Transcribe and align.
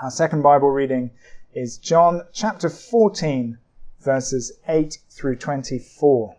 Our 0.00 0.12
second 0.12 0.42
Bible 0.42 0.70
reading 0.70 1.10
is 1.52 1.76
John 1.76 2.22
chapter 2.32 2.68
14, 2.68 3.58
verses 3.98 4.52
8 4.68 4.96
through 5.10 5.34
24. 5.34 6.36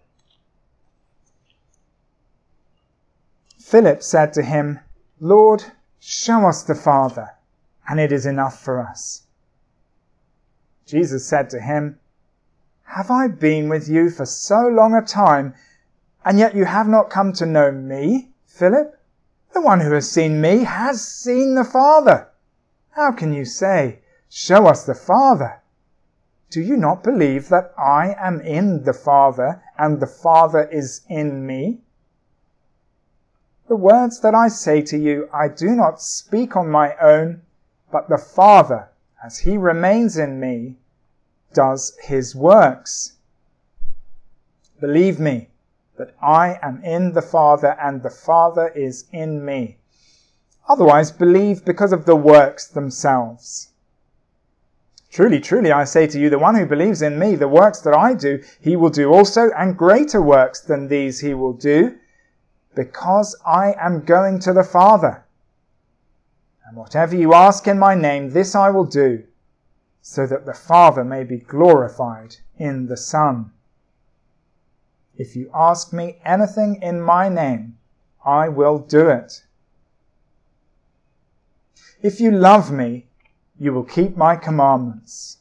Philip 3.59 4.01
said 4.01 4.31
to 4.31 4.43
him, 4.43 4.79
Lord, 5.19 5.65
show 5.99 6.47
us 6.47 6.63
the 6.63 6.73
Father, 6.73 7.31
and 7.89 7.99
it 7.99 8.13
is 8.13 8.25
enough 8.25 8.63
for 8.63 8.79
us. 8.79 9.23
Jesus 10.85 11.25
said 11.27 11.49
to 11.49 11.59
him, 11.59 11.99
Have 12.83 13.11
I 13.11 13.27
been 13.27 13.67
with 13.67 13.89
you 13.89 14.09
for 14.09 14.25
so 14.25 14.69
long 14.69 14.95
a 14.95 15.01
time, 15.01 15.53
and 16.23 16.39
yet 16.39 16.55
you 16.55 16.63
have 16.63 16.87
not 16.87 17.09
come 17.09 17.33
to 17.33 17.45
know 17.45 17.73
me, 17.73 18.31
Philip? 18.45 18.97
The 19.53 19.59
one 19.59 19.81
who 19.81 19.91
has 19.91 20.09
seen 20.09 20.39
me 20.39 20.63
has 20.63 21.05
seen 21.05 21.55
the 21.55 21.65
Father. 21.65 22.28
How 22.99 23.13
can 23.13 23.31
you 23.31 23.45
say, 23.45 23.99
Show 24.27 24.67
us 24.67 24.85
the 24.85 24.93
Father? 24.93 25.61
Do 26.49 26.59
you 26.59 26.75
not 26.75 27.01
believe 27.01 27.47
that 27.47 27.73
I 27.77 28.13
am 28.19 28.41
in 28.41 28.83
the 28.83 28.91
Father 28.91 29.63
and 29.77 30.01
the 30.01 30.13
Father 30.25 30.63
is 30.63 30.99
in 31.07 31.47
me? 31.47 31.79
The 33.69 33.77
words 33.77 34.19
that 34.19 34.35
I 34.35 34.49
say 34.49 34.81
to 34.81 34.97
you, 34.97 35.29
I 35.31 35.47
do 35.47 35.77
not 35.77 36.01
speak 36.01 36.57
on 36.57 36.69
my 36.69 36.93
own, 36.97 37.43
but 37.89 38.09
the 38.09 38.17
Father, 38.17 38.89
as 39.23 39.39
he 39.39 39.55
remains 39.57 40.17
in 40.17 40.37
me, 40.37 40.75
does 41.53 41.97
his 42.03 42.35
works. 42.35 43.13
Believe 44.81 45.21
me 45.21 45.51
that 45.95 46.13
I 46.21 46.59
am 46.61 46.83
in 46.83 47.13
the 47.13 47.21
Father 47.21 47.77
and 47.79 48.03
the 48.03 48.09
Father 48.09 48.67
is 48.67 49.05
in 49.13 49.45
me. 49.45 49.78
Otherwise, 50.69 51.11
believe 51.11 51.65
because 51.65 51.91
of 51.91 52.05
the 52.05 52.15
works 52.15 52.67
themselves. 52.67 53.69
Truly, 55.09 55.39
truly, 55.39 55.71
I 55.71 55.85
say 55.85 56.05
to 56.05 56.19
you, 56.19 56.29
the 56.29 56.37
one 56.37 56.53
who 56.53 56.67
believes 56.67 57.01
in 57.01 57.17
me, 57.17 57.35
the 57.35 57.47
works 57.47 57.81
that 57.81 57.95
I 57.95 58.13
do, 58.13 58.43
he 58.61 58.75
will 58.75 58.91
do 58.91 59.11
also, 59.11 59.49
and 59.57 59.75
greater 59.75 60.21
works 60.21 60.61
than 60.61 60.87
these 60.87 61.19
he 61.19 61.33
will 61.33 61.53
do, 61.53 61.97
because 62.75 63.35
I 63.43 63.73
am 63.79 64.05
going 64.05 64.37
to 64.41 64.53
the 64.53 64.63
Father. 64.63 65.25
And 66.67 66.77
whatever 66.77 67.15
you 67.15 67.33
ask 67.33 67.67
in 67.67 67.79
my 67.79 67.95
name, 67.95 68.29
this 68.29 68.53
I 68.53 68.69
will 68.69 68.85
do, 68.85 69.23
so 70.03 70.27
that 70.27 70.45
the 70.45 70.53
Father 70.53 71.03
may 71.03 71.23
be 71.23 71.37
glorified 71.37 72.35
in 72.59 72.85
the 72.85 72.97
Son. 72.97 73.51
If 75.17 75.35
you 75.35 75.49
ask 75.53 75.91
me 75.91 76.19
anything 76.23 76.79
in 76.83 77.01
my 77.01 77.27
name, 77.27 77.79
I 78.23 78.49
will 78.49 78.77
do 78.77 79.09
it. 79.09 79.43
If 82.01 82.21
you 82.21 82.31
love 82.31 82.71
me, 82.71 83.07
you 83.59 83.73
will 83.73 83.83
keep 83.83 84.15
my 84.15 84.37
commandments. 84.37 85.39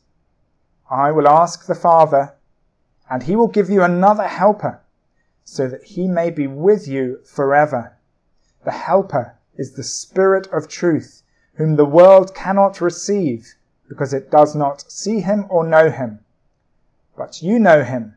I 0.91 1.12
will 1.12 1.28
ask 1.28 1.67
the 1.67 1.75
Father, 1.77 2.34
and 3.09 3.23
he 3.23 3.37
will 3.37 3.47
give 3.47 3.70
you 3.70 3.84
another 3.84 4.27
helper, 4.27 4.81
so 5.45 5.69
that 5.69 5.84
he 5.84 6.09
may 6.09 6.31
be 6.31 6.48
with 6.48 6.89
you 6.89 7.20
forever. 7.25 7.97
The 8.64 8.73
helper 8.73 9.36
is 9.56 9.75
the 9.75 9.84
Spirit 9.84 10.48
of 10.48 10.67
truth, 10.67 11.23
whom 11.55 11.77
the 11.77 11.84
world 11.84 12.34
cannot 12.34 12.81
receive, 12.81 13.55
because 13.89 14.12
it 14.12 14.29
does 14.29 14.56
not 14.56 14.91
see 14.91 15.20
him 15.20 15.47
or 15.48 15.64
know 15.64 15.91
him. 15.91 16.19
But 17.17 17.41
you 17.41 17.61
know 17.61 17.84
him, 17.84 18.17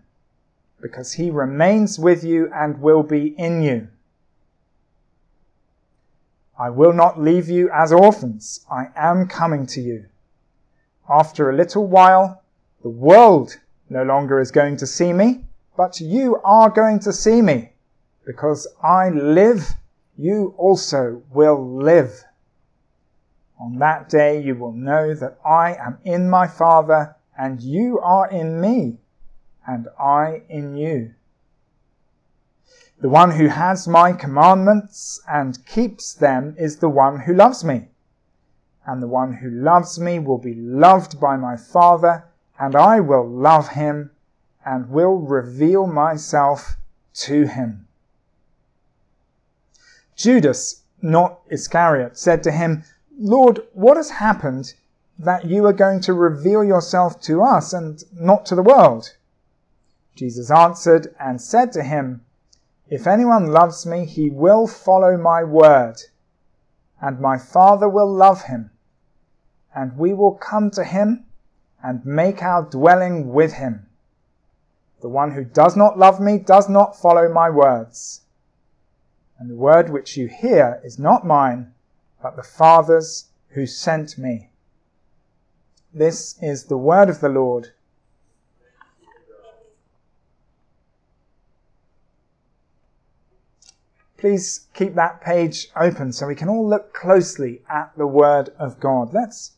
because 0.82 1.14
he 1.14 1.30
remains 1.30 2.00
with 2.00 2.24
you 2.24 2.52
and 2.52 2.82
will 2.82 3.04
be 3.04 3.36
in 3.38 3.62
you. 3.62 3.90
I 6.62 6.70
will 6.70 6.94
not 6.94 7.20
leave 7.20 7.50
you 7.50 7.72
as 7.74 7.92
orphans. 7.92 8.64
I 8.70 8.90
am 8.96 9.28
coming 9.28 9.66
to 9.66 9.82
you. 9.82 10.06
After 11.10 11.50
a 11.50 11.56
little 11.56 11.88
while, 11.88 12.44
the 12.84 12.90
world 12.90 13.58
no 13.90 14.04
longer 14.04 14.40
is 14.40 14.52
going 14.52 14.78
to 14.78 14.86
see 14.86 15.12
me, 15.12 15.44
but 15.76 16.00
you 16.00 16.40
are 16.44 16.70
going 16.70 17.00
to 17.00 17.12
see 17.12 17.42
me. 17.42 17.72
Because 18.28 18.68
I 18.84 19.10
live, 19.10 19.72
you 20.20 20.54
also 20.56 21.24
will 21.34 21.78
live. 21.78 22.24
On 23.60 23.80
that 23.80 24.10
day 24.10 24.40
you 24.40 24.54
will 24.54 24.74
know 24.74 25.16
that 25.16 25.40
I 25.44 25.74
am 25.74 25.98
in 26.04 26.30
my 26.30 26.46
Father, 26.46 27.16
and 27.36 27.60
you 27.60 28.00
are 28.02 28.30
in 28.30 28.62
me, 28.62 29.00
and 29.66 29.88
I 30.00 30.44
in 30.48 30.78
you. 30.78 31.16
The 33.02 33.10
one 33.10 33.32
who 33.32 33.48
has 33.48 33.88
my 33.88 34.14
commandments 34.14 35.20
and 35.28 35.66
keeps 35.66 36.14
them 36.14 36.56
is 36.60 36.78
the 36.78 36.90
one 36.90 37.22
who 37.22 37.34
loves 37.34 37.64
me. 37.64 37.88
And 38.86 39.02
the 39.02 39.08
one 39.08 39.34
who 39.34 39.50
loves 39.50 40.00
me 40.00 40.20
will 40.20 40.38
be 40.38 40.54
loved 40.54 41.20
by 41.20 41.36
my 41.36 41.58
Father, 41.58 42.26
and 42.60 42.76
I 42.76 43.00
will 43.00 43.28
love 43.28 43.70
him 43.70 44.12
and 44.64 44.92
will 44.92 45.18
reveal 45.18 45.88
myself 45.88 46.78
to 47.14 47.48
him. 47.48 47.88
Judas, 50.16 50.84
not 51.02 51.40
Iscariot, 51.50 52.20
said 52.20 52.44
to 52.44 52.52
him, 52.52 52.84
Lord, 53.18 53.62
what 53.74 53.98
has 53.98 54.12
happened 54.12 54.76
that 55.18 55.46
you 55.46 55.66
are 55.66 55.74
going 55.74 56.02
to 56.02 56.14
reveal 56.14 56.64
yourself 56.64 57.20
to 57.22 57.42
us 57.42 57.74
and 57.74 58.04
not 58.14 58.46
to 58.46 58.56
the 58.56 58.62
world? 58.62 59.16
Jesus 60.16 60.52
answered 60.52 61.16
and 61.20 61.42
said 61.42 61.72
to 61.72 61.82
him, 61.82 62.22
if 62.92 63.08
anyone 63.08 63.48
loves 63.48 63.86
me, 63.86 64.06
he 64.06 64.30
will 64.30 64.68
follow 64.68 65.16
my 65.16 65.46
word, 65.46 65.96
and 67.00 67.22
my 67.22 67.38
Father 67.38 67.88
will 67.88 68.14
love 68.14 68.44
him, 68.44 68.70
and 69.74 69.98
we 69.98 70.14
will 70.14 70.34
come 70.34 70.70
to 70.72 70.84
him 70.84 71.26
and 71.82 72.06
make 72.06 72.44
our 72.44 72.64
dwelling 72.64 73.32
with 73.32 73.54
him. 73.54 73.88
The 75.00 75.08
one 75.08 75.32
who 75.32 75.46
does 75.46 75.78
not 75.78 75.98
love 75.98 76.20
me 76.20 76.38
does 76.38 76.68
not 76.68 77.00
follow 77.00 77.32
my 77.32 77.50
words. 77.50 78.24
And 79.40 79.50
the 79.50 79.56
word 79.56 79.90
which 79.90 80.18
you 80.18 80.28
hear 80.28 80.82
is 80.84 81.00
not 81.00 81.26
mine, 81.26 81.74
but 82.22 82.36
the 82.36 82.44
Father's 82.44 83.30
who 83.52 83.66
sent 83.66 84.18
me. 84.18 84.50
This 85.94 86.36
is 86.42 86.66
the 86.66 86.78
word 86.78 87.08
of 87.10 87.22
the 87.22 87.30
Lord. 87.30 87.72
Please 94.22 94.68
keep 94.76 94.94
that 94.94 95.20
page 95.20 95.70
open 95.76 96.14
so 96.14 96.28
we 96.28 96.36
can 96.36 96.48
all 96.48 96.70
look 96.70 96.94
closely 96.94 97.64
at 97.68 97.92
the 97.98 98.06
Word 98.06 98.50
of 98.60 98.80
God. 98.80 99.16
Let's 99.16 99.54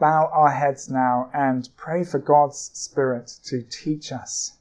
bow 0.00 0.28
our 0.32 0.50
heads 0.50 0.90
now 0.90 1.30
and 1.32 1.68
pray 1.76 2.02
for 2.02 2.18
God's 2.18 2.58
Spirit 2.74 3.32
to 3.44 3.62
teach 3.62 4.10
us. 4.10 4.56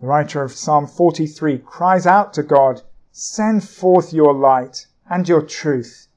The 0.00 0.06
writer 0.06 0.42
of 0.42 0.52
Psalm 0.52 0.86
43 0.86 1.58
cries 1.58 2.06
out 2.06 2.32
to 2.32 2.42
God, 2.42 2.80
Send 3.12 3.68
forth 3.68 4.14
your 4.14 4.32
light 4.32 4.86
and 5.10 5.28
your 5.28 5.42
truth. 5.42 6.08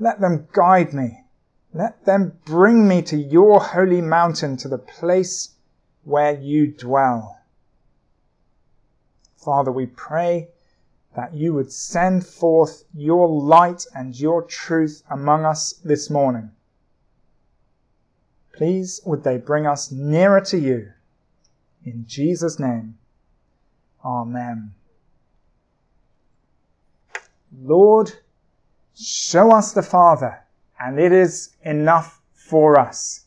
Let 0.00 0.20
them 0.20 0.48
guide 0.52 0.92
me. 0.92 1.26
Let 1.72 2.06
them 2.06 2.40
bring 2.44 2.88
me 2.88 3.02
to 3.02 3.16
your 3.16 3.60
holy 3.60 4.00
mountain, 4.00 4.56
to 4.56 4.68
the 4.68 4.78
place 4.78 5.50
where 6.02 6.32
you 6.32 6.72
dwell. 6.72 7.39
Father, 9.40 9.72
we 9.72 9.86
pray 9.86 10.48
that 11.16 11.34
you 11.34 11.54
would 11.54 11.72
send 11.72 12.26
forth 12.26 12.84
your 12.94 13.26
light 13.28 13.86
and 13.94 14.18
your 14.18 14.42
truth 14.42 15.02
among 15.10 15.44
us 15.44 15.72
this 15.84 16.10
morning. 16.10 16.50
Please, 18.52 19.00
would 19.06 19.24
they 19.24 19.38
bring 19.38 19.66
us 19.66 19.90
nearer 19.90 20.40
to 20.42 20.58
you? 20.58 20.92
In 21.84 22.04
Jesus' 22.06 22.58
name, 22.58 22.98
Amen. 24.04 24.74
Lord, 27.62 28.12
show 28.94 29.52
us 29.52 29.72
the 29.72 29.82
Father, 29.82 30.44
and 30.78 30.98
it 30.98 31.12
is 31.12 31.56
enough 31.62 32.20
for 32.32 32.78
us. 32.78 33.24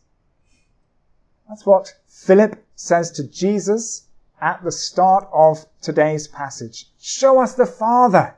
That's 1.49 1.65
what 1.65 1.95
Philip 2.07 2.63
says 2.75 3.11
to 3.11 3.27
Jesus 3.27 4.07
at 4.43 4.61
the 4.61 4.71
start 4.73 5.25
of 5.31 5.65
today's 5.81 6.27
passage. 6.27 6.91
Show 6.99 7.39
us 7.41 7.53
the 7.53 7.65
Father. 7.65 8.35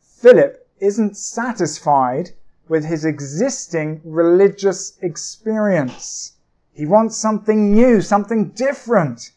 Philip 0.00 0.68
isn't 0.80 1.16
satisfied 1.16 2.30
with 2.68 2.84
his 2.84 3.04
existing 3.04 4.00
religious 4.04 4.98
experience. 5.00 6.32
He 6.72 6.84
wants 6.84 7.16
something 7.16 7.72
new, 7.72 8.00
something 8.00 8.48
different. 8.48 9.30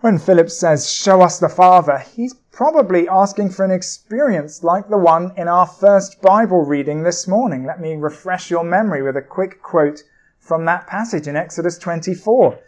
When 0.00 0.18
Philip 0.18 0.50
says, 0.50 0.92
show 0.92 1.22
us 1.22 1.38
the 1.38 1.48
Father, 1.48 1.96
he's 2.00 2.34
probably 2.34 3.08
asking 3.08 3.48
for 3.48 3.64
an 3.64 3.70
experience 3.70 4.62
like 4.62 4.90
the 4.90 4.98
one 4.98 5.32
in 5.38 5.48
our 5.48 5.66
first 5.66 6.20
Bible 6.20 6.66
reading 6.66 7.02
this 7.02 7.26
morning. 7.26 7.64
Let 7.64 7.80
me 7.80 7.96
refresh 7.96 8.50
your 8.50 8.64
memory 8.64 9.00
with 9.00 9.16
a 9.16 9.22
quick 9.22 9.62
quote 9.62 10.02
from 10.42 10.64
that 10.64 10.88
passage 10.88 11.28
in 11.28 11.36
Exodus 11.36 11.78
24. 11.78 12.58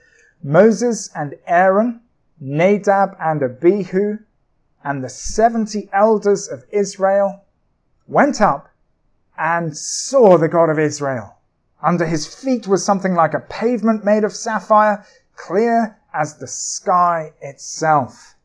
Moses 0.43 1.11
and 1.15 1.35
Aaron, 1.47 2.01
Nadab 2.41 3.17
and 3.21 3.43
Abihu, 3.43 4.19
and 4.85 5.03
the 5.03 5.09
70 5.09 5.91
elders 5.93 6.49
of 6.49 6.65
Israel 6.71 7.45
went 8.07 8.41
up 8.41 8.71
and 9.37 9.77
saw 9.77 10.39
the 10.39 10.49
God 10.49 10.71
of 10.71 10.79
Israel. 10.79 11.37
Under 11.83 12.07
his 12.07 12.27
feet 12.27 12.69
was 12.69 12.85
something 12.85 13.15
like 13.15 13.35
a 13.35 13.41
pavement 13.41 14.05
made 14.05 14.23
of 14.23 14.35
sapphire, 14.35 15.05
clear 15.35 15.99
as 16.15 16.37
the 16.37 16.47
sky 16.47 17.33
itself. 17.41 18.37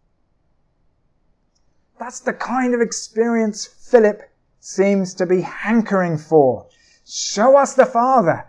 That's 2.00 2.20
the 2.20 2.34
kind 2.34 2.74
of 2.74 2.82
experience 2.82 3.68
Philip 3.68 4.24
seems 4.60 5.14
to 5.16 5.26
be 5.26 5.42
hankering 5.42 6.18
for. 6.18 6.68
Show 7.06 7.58
us 7.58 7.76
the 7.76 7.86
Father, 7.86 8.49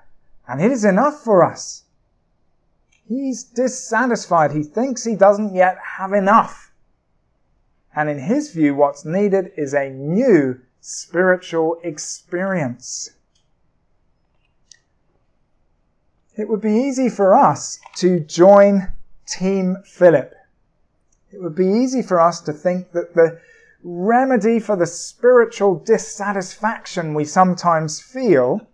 and 0.51 0.61
it 0.61 0.73
is 0.73 0.85
enough 0.85 1.23
for 1.23 1.45
us. 1.45 1.85
He's 3.07 3.45
dissatisfied. 3.45 4.51
He 4.51 4.65
thinks 4.65 5.05
he 5.05 5.15
doesn't 5.15 5.55
yet 5.55 5.79
have 5.99 6.13
enough. 6.13 6.73
And 7.95 8.11
in 8.11 8.19
his 8.19 8.51
view, 8.51 8.75
what's 8.75 9.05
needed 9.05 9.53
is 9.57 9.75
a 9.75 9.91
new 9.91 10.61
spiritual 10.81 11.79
experience. 11.85 13.11
It 16.37 16.49
would 16.49 16.61
be 16.61 16.75
easy 16.75 17.09
for 17.09 17.33
us 17.33 17.79
to 17.97 18.19
join 18.19 18.93
Team 19.27 19.77
Philip. 19.85 20.35
It 21.33 21.41
would 21.41 21.55
be 21.55 21.67
easy 21.67 22.03
for 22.03 22.19
us 22.19 22.41
to 22.41 22.53
think 22.53 22.91
that 22.91 23.15
the 23.15 23.41
remedy 23.85 24.59
for 24.59 24.75
the 24.75 24.87
spiritual 24.87 25.77
dissatisfaction 25.77 27.15
we 27.15 27.25
sometimes 27.25 28.01
feel 28.01 28.67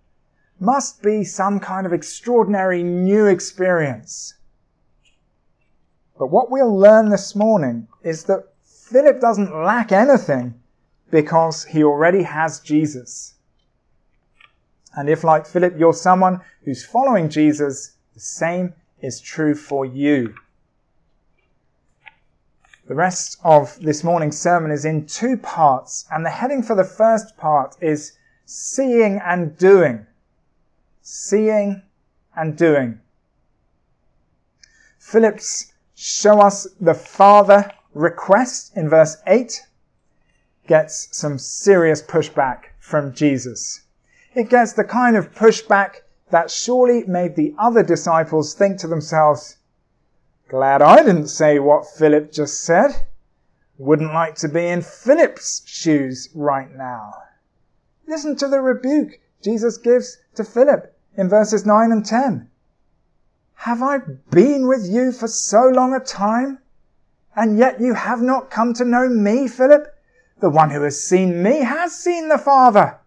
must 0.58 1.03
be 1.03 1.23
some 1.25 1.61
kind 1.61 1.87
of 1.87 1.93
extraordinary 1.93 2.82
new 2.82 3.26
experience. 3.26 4.35
But 6.19 6.29
what 6.29 6.50
we'll 6.50 6.76
learn 6.76 7.11
this 7.11 7.37
morning 7.37 7.88
is 8.03 8.25
that 8.25 8.44
Philip 8.64 9.20
doesn't 9.20 9.55
lack 9.55 9.93
anything 9.93 10.55
because 11.11 11.64
he 11.64 11.85
already 11.85 12.23
has 12.23 12.61
Jesus. 12.61 13.35
And 14.94 15.11
if, 15.11 15.25
like 15.25 15.47
Philip, 15.47 15.75
you're 15.79 15.93
someone 15.93 16.41
who's 16.64 16.85
following 16.85 17.29
Jesus, 17.29 17.97
the 18.14 18.20
same 18.20 18.73
is 19.00 19.20
true 19.20 19.55
for 19.55 19.85
you. 19.85 20.35
The 22.88 22.94
rest 22.94 23.38
of 23.44 23.79
this 23.81 24.02
morning's 24.02 24.38
sermon 24.38 24.70
is 24.70 24.85
in 24.85 25.06
two 25.06 25.37
parts, 25.37 26.06
and 26.11 26.25
the 26.25 26.31
heading 26.31 26.62
for 26.62 26.75
the 26.75 26.85
first 26.85 27.37
part 27.37 27.76
is 27.81 28.12
seeing 28.47 29.20
and 29.25 29.59
doing. 29.59 30.06
Seeing 31.08 31.82
and 32.35 32.58
doing. 32.58 33.00
Philip's 34.99 35.73
show 35.94 36.41
us 36.41 36.67
the 36.81 36.94
Father 36.94 37.70
request 37.94 38.76
in 38.76 38.88
verse 38.88 39.17
8 39.25 39.62
gets 40.67 41.06
some 41.17 41.38
serious 41.38 42.03
pushback 42.03 42.70
from 42.81 43.14
Jesus. 43.14 43.82
It 44.35 44.49
gets 44.49 44.73
the 44.73 44.82
kind 44.82 45.17
of 45.17 45.32
pushback 45.32 45.99
that 46.31 46.50
surely 46.50 47.05
made 47.05 47.37
the 47.37 47.55
other 47.56 47.85
disciples 47.85 48.55
think 48.55 48.81
to 48.81 48.88
themselves, 48.88 49.59
glad 50.49 50.82
I 50.82 51.05
didn't 51.05 51.29
say 51.29 51.61
what 51.61 51.87
Philip 51.87 52.32
just 52.32 52.62
said. 52.62 53.06
Wouldn't 53.79 54.12
like 54.12 54.35
to 54.38 54.49
be 54.49 54.67
in 54.67 54.82
Philip's 54.82 55.62
shoes 55.67 56.31
right 56.35 56.75
now. 56.75 57.12
Listen 58.09 58.35
to 58.35 58.49
the 58.49 58.61
rebuke 58.61 59.20
Jesus 59.41 59.79
gives 59.79 60.19
to 60.35 60.43
Philip 60.43 60.96
in 61.17 61.29
verses 61.29 61.65
9 61.65 61.93
and 61.93 62.05
10. 62.05 62.49
Have 63.55 63.83
I 63.83 63.99
been 64.31 64.69
with 64.69 64.87
you 64.87 65.13
for 65.13 65.29
so 65.29 65.67
long 65.69 65.95
a 65.95 66.01
time, 66.01 66.59
and 67.35 67.59
yet 67.59 67.81
you 67.81 67.95
have 67.95 68.21
not 68.21 68.51
come 68.51 68.75
to 68.75 68.85
know 68.85 69.09
me, 69.09 69.49
Philip? 69.49 69.87
The 70.41 70.51
one 70.51 70.71
who 70.71 70.83
has 70.83 71.03
seen 71.03 71.43
me 71.43 71.61
has 71.61 71.97
seen 71.97 72.29
the 72.29 72.39
Father. 72.39 72.99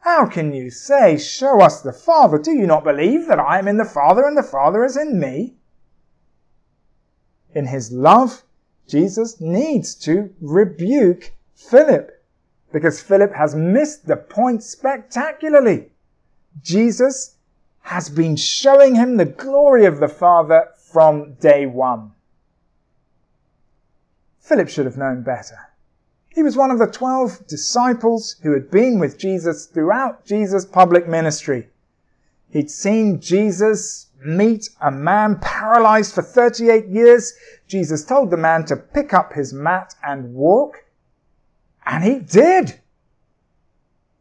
How 0.00 0.26
can 0.26 0.52
you 0.52 0.70
say, 0.70 1.18
Show 1.18 1.60
us 1.60 1.80
the 1.80 1.92
Father? 1.92 2.38
Do 2.38 2.52
you 2.52 2.66
not 2.66 2.84
believe 2.84 3.26
that 3.26 3.38
I 3.38 3.58
am 3.58 3.68
in 3.68 3.76
the 3.76 3.84
Father 3.84 4.24
and 4.26 4.36
the 4.36 4.42
Father 4.42 4.84
is 4.84 4.96
in 4.96 5.18
me? 5.20 5.54
In 7.54 7.66
his 7.66 7.92
love, 7.92 8.42
Jesus 8.88 9.40
needs 9.40 9.94
to 9.96 10.34
rebuke 10.40 11.32
Philip 11.54 12.10
because 12.72 13.00
Philip 13.00 13.34
has 13.34 13.54
missed 13.54 14.06
the 14.06 14.16
point 14.16 14.62
spectacularly. 14.62 15.90
Jesus 16.60 17.33
has 17.84 18.08
been 18.08 18.34
showing 18.34 18.94
him 18.94 19.16
the 19.16 19.26
glory 19.26 19.84
of 19.84 20.00
the 20.00 20.08
Father 20.08 20.68
from 20.76 21.34
day 21.34 21.66
one. 21.66 22.12
Philip 24.40 24.70
should 24.70 24.86
have 24.86 24.96
known 24.96 25.22
better. 25.22 25.58
He 26.30 26.42
was 26.42 26.56
one 26.56 26.70
of 26.70 26.78
the 26.78 26.86
12 26.86 27.46
disciples 27.46 28.36
who 28.42 28.52
had 28.52 28.70
been 28.70 28.98
with 28.98 29.18
Jesus 29.18 29.66
throughout 29.66 30.24
Jesus' 30.24 30.64
public 30.64 31.06
ministry. 31.06 31.68
He'd 32.48 32.70
seen 32.70 33.20
Jesus 33.20 34.06
meet 34.24 34.70
a 34.80 34.90
man 34.90 35.38
paralyzed 35.40 36.14
for 36.14 36.22
38 36.22 36.86
years. 36.86 37.34
Jesus 37.68 38.02
told 38.02 38.30
the 38.30 38.38
man 38.38 38.64
to 38.64 38.76
pick 38.76 39.12
up 39.12 39.34
his 39.34 39.52
mat 39.52 39.94
and 40.02 40.34
walk. 40.34 40.84
And 41.84 42.02
he 42.02 42.18
did. 42.18 42.80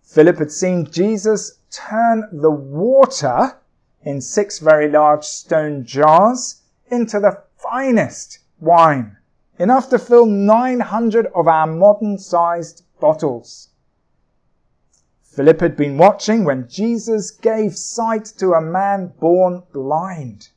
Philip 0.04 0.38
had 0.38 0.52
seen 0.52 0.92
Jesus 0.92 1.60
turn 1.74 2.30
the 2.32 2.52
water 2.52 3.58
in 4.04 4.22
six 4.22 4.60
very 4.60 4.90
large 4.90 5.24
stone 5.24 5.84
jars 5.84 6.62
into 6.88 7.20
the 7.20 7.42
finest 7.58 8.40
wine 8.60 9.18
enough 9.58 9.90
to 9.90 10.00
fill 10.00 10.26
900 10.26 11.28
of 11.36 11.48
our 11.48 11.68
modern 11.68 12.18
sized 12.18 12.84
bottles. 13.00 13.70
Philip 15.24 15.62
had 15.62 15.76
been 15.76 15.98
watching 15.98 16.44
when 16.44 16.68
Jesus 16.68 17.32
gave 17.32 17.76
sight 17.76 18.26
to 18.38 18.54
a 18.54 18.62
man 18.62 19.14
born 19.20 19.64
blind. 19.74 20.50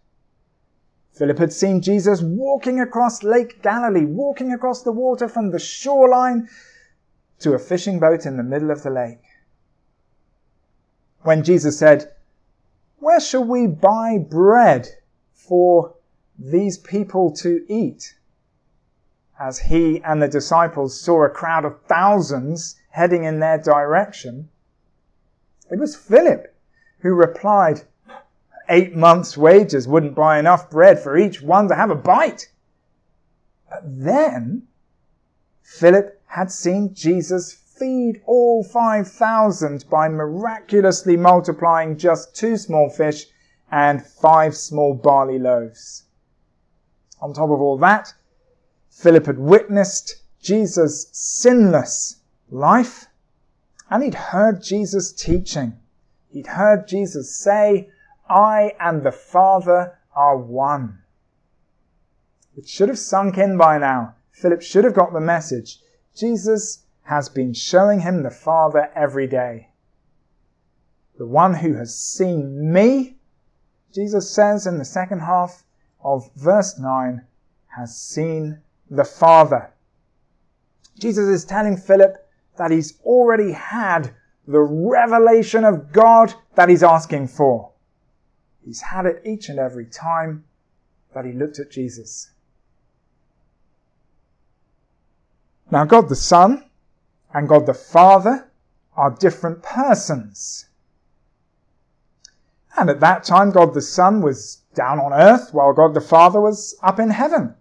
Philip 1.12 1.38
had 1.38 1.52
seen 1.52 1.80
Jesus 1.80 2.20
walking 2.20 2.78
across 2.78 3.22
Lake 3.22 3.62
Galilee, 3.62 4.04
walking 4.04 4.52
across 4.52 4.82
the 4.82 4.92
water 4.92 5.28
from 5.28 5.50
the 5.50 5.58
shoreline 5.58 6.48
to 7.38 7.54
a 7.54 7.58
fishing 7.58 7.98
boat 7.98 8.26
in 8.26 8.36
the 8.36 8.42
middle 8.42 8.70
of 8.70 8.82
the 8.82 8.90
lake. 8.90 9.22
When 11.26 11.42
Jesus 11.42 11.76
said, 11.76 12.12
Where 13.00 13.18
shall 13.18 13.42
we 13.44 13.66
buy 13.66 14.16
bread 14.16 14.88
for 15.34 15.94
these 16.38 16.78
people 16.78 17.32
to 17.38 17.64
eat? 17.68 18.14
as 19.38 19.58
he 19.58 20.00
and 20.02 20.22
the 20.22 20.28
disciples 20.28 20.98
saw 20.98 21.24
a 21.24 21.28
crowd 21.28 21.64
of 21.64 21.80
thousands 21.82 22.76
heading 22.90 23.24
in 23.24 23.40
their 23.40 23.58
direction, 23.58 24.48
it 25.70 25.78
was 25.78 25.96
Philip 25.96 26.54
who 27.00 27.12
replied, 27.12 27.82
Eight 28.68 28.96
months' 28.96 29.36
wages 29.36 29.86
wouldn't 29.86 30.14
buy 30.14 30.38
enough 30.38 30.70
bread 30.70 30.98
for 30.98 31.16
each 31.16 31.42
one 31.42 31.68
to 31.68 31.74
have 31.74 31.90
a 31.90 31.94
bite. 31.94 32.50
But 33.68 33.82
then, 33.84 34.66
Philip 35.62 36.20
had 36.26 36.50
seen 36.50 36.94
Jesus 36.94 37.52
feed 37.78 38.22
all 38.26 38.64
5,000 38.64 39.84
by 39.90 40.08
miraculously 40.08 41.16
multiplying 41.16 41.96
just 41.96 42.34
two 42.34 42.56
small 42.56 42.88
fish 42.88 43.26
and 43.70 44.04
five 44.04 44.56
small 44.56 44.94
barley 44.94 45.38
loaves. 45.38 46.04
On 47.20 47.32
top 47.32 47.50
of 47.50 47.60
all 47.60 47.78
that, 47.78 48.14
Philip 48.90 49.26
had 49.26 49.38
witnessed 49.38 50.22
Jesus' 50.40 51.08
sinless 51.12 52.16
life 52.50 53.06
and 53.90 54.02
he'd 54.02 54.14
heard 54.14 54.62
Jesus 54.62 55.12
teaching. 55.12 55.78
He'd 56.30 56.46
heard 56.46 56.88
Jesus 56.88 57.36
say, 57.36 57.90
I 58.28 58.74
and 58.80 59.02
the 59.02 59.12
Father 59.12 59.98
are 60.14 60.36
one. 60.36 60.98
It 62.56 62.68
should 62.68 62.88
have 62.88 62.98
sunk 62.98 63.38
in 63.38 63.56
by 63.56 63.78
now. 63.78 64.14
Philip 64.32 64.62
should 64.62 64.84
have 64.84 64.94
got 64.94 65.12
the 65.12 65.20
message. 65.20 65.80
Jesus 66.14 66.85
has 67.06 67.28
been 67.28 67.54
showing 67.54 68.00
him 68.00 68.22
the 68.22 68.30
Father 68.30 68.90
every 68.94 69.28
day. 69.28 69.68
The 71.18 71.26
one 71.26 71.54
who 71.54 71.74
has 71.74 71.96
seen 71.96 72.72
me, 72.72 73.16
Jesus 73.94 74.28
says 74.28 74.66
in 74.66 74.78
the 74.78 74.84
second 74.84 75.20
half 75.20 75.62
of 76.02 76.28
verse 76.34 76.78
9, 76.78 77.22
has 77.76 77.96
seen 77.96 78.60
the 78.90 79.04
Father. 79.04 79.70
Jesus 80.98 81.28
is 81.28 81.44
telling 81.44 81.76
Philip 81.76 82.16
that 82.58 82.72
he's 82.72 83.00
already 83.02 83.52
had 83.52 84.12
the 84.48 84.60
revelation 84.60 85.64
of 85.64 85.92
God 85.92 86.34
that 86.56 86.68
he's 86.68 86.82
asking 86.82 87.28
for. 87.28 87.70
He's 88.64 88.80
had 88.80 89.06
it 89.06 89.22
each 89.24 89.48
and 89.48 89.60
every 89.60 89.86
time 89.86 90.44
that 91.14 91.24
he 91.24 91.32
looked 91.32 91.60
at 91.60 91.70
Jesus. 91.70 92.30
Now, 95.70 95.84
God 95.84 96.08
the 96.08 96.16
Son 96.16 96.65
and 97.36 97.50
God 97.50 97.66
the 97.66 97.74
Father 97.74 98.50
are 98.96 99.10
different 99.10 99.62
persons. 99.62 100.70
And 102.78 102.88
at 102.88 103.00
that 103.00 103.24
time, 103.24 103.50
God 103.50 103.74
the 103.74 103.82
Son 103.82 104.22
was 104.22 104.62
down 104.74 104.98
on 104.98 105.12
earth 105.12 105.52
while 105.52 105.74
God 105.74 105.92
the 105.92 106.00
Father 106.00 106.40
was 106.40 106.74
up 106.82 106.98
in 106.98 107.10
heaven. 107.10 107.54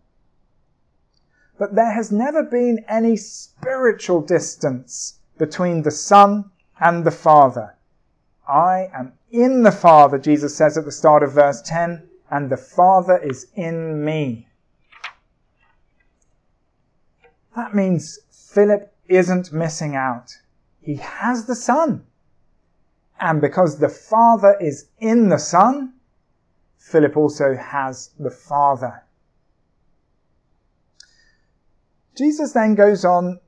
But 1.59 1.75
there 1.75 1.91
has 1.91 2.09
never 2.09 2.41
been 2.41 2.85
any 2.87 3.17
spiritual 3.17 4.21
distance 4.21 5.19
between 5.37 5.81
the 5.81 5.91
Son 5.91 6.51
and 6.79 7.03
the 7.03 7.11
Father. 7.11 7.75
I 8.47 8.89
am 8.93 9.11
in 9.29 9.63
the 9.63 9.73
Father, 9.73 10.17
Jesus 10.17 10.55
says 10.55 10.77
at 10.77 10.85
the 10.85 10.91
start 10.93 11.21
of 11.21 11.33
verse 11.33 11.61
10, 11.63 12.07
and 12.31 12.49
the 12.49 12.55
Father 12.55 13.17
is 13.17 13.47
in 13.55 14.05
me. 14.05 14.47
That 17.57 17.75
means 17.75 18.19
Philip 18.31 18.94
isn't 19.07 19.53
missing 19.53 19.95
out. 19.95 20.31
He 20.81 20.95
has 20.95 21.45
the 21.45 21.55
Son. 21.55 22.05
And 23.19 23.41
because 23.41 23.79
the 23.79 23.89
Father 23.89 24.57
is 24.59 24.87
in 24.99 25.29
the 25.29 25.39
Son, 25.39 25.93
Philip 26.77 27.17
also 27.17 27.55
has 27.55 28.11
the 28.19 28.29
Father. 28.29 29.03
Jesus 32.15 32.53
then 32.53 32.75
goes 32.75 33.03
on 33.03 33.39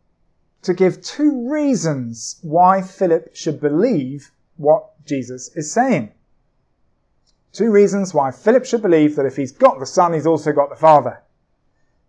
to 0.63 0.73
give 0.73 1.01
two 1.01 1.49
reasons 1.49 2.39
why 2.41 2.81
Philip 2.81 3.35
should 3.35 3.61
believe 3.61 4.31
what 4.57 4.89
Jesus 5.05 5.55
is 5.55 5.71
saying. 5.71 6.11
Two 7.53 7.71
reasons 7.71 8.13
why 8.13 8.31
Philip 8.31 8.65
should 8.65 8.81
believe 8.81 9.15
that 9.15 9.25
if 9.25 9.35
he's 9.35 9.51
got 9.51 9.79
the 9.79 9.85
Son, 9.85 10.13
he's 10.13 10.27
also 10.27 10.51
got 10.51 10.69
the 10.69 10.75
Father. 10.75 11.21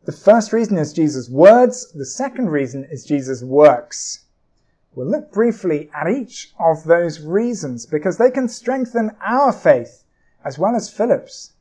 The 0.08 0.16
first 0.16 0.54
reason 0.54 0.78
is 0.78 0.94
Jesus' 0.94 1.28
words. 1.28 1.92
The 1.92 2.06
second 2.06 2.48
reason 2.48 2.84
is 2.84 3.04
Jesus' 3.04 3.42
works. 3.42 4.24
We'll 4.94 5.06
look 5.06 5.30
briefly 5.30 5.90
at 5.92 6.08
each 6.08 6.54
of 6.58 6.84
those 6.84 7.20
reasons 7.20 7.84
because 7.84 8.16
they 8.16 8.30
can 8.30 8.48
strengthen 8.48 9.14
our 9.20 9.52
faith 9.52 10.04
as 10.42 10.58
well 10.58 10.74
as 10.74 10.88
Philip's. 10.88 11.52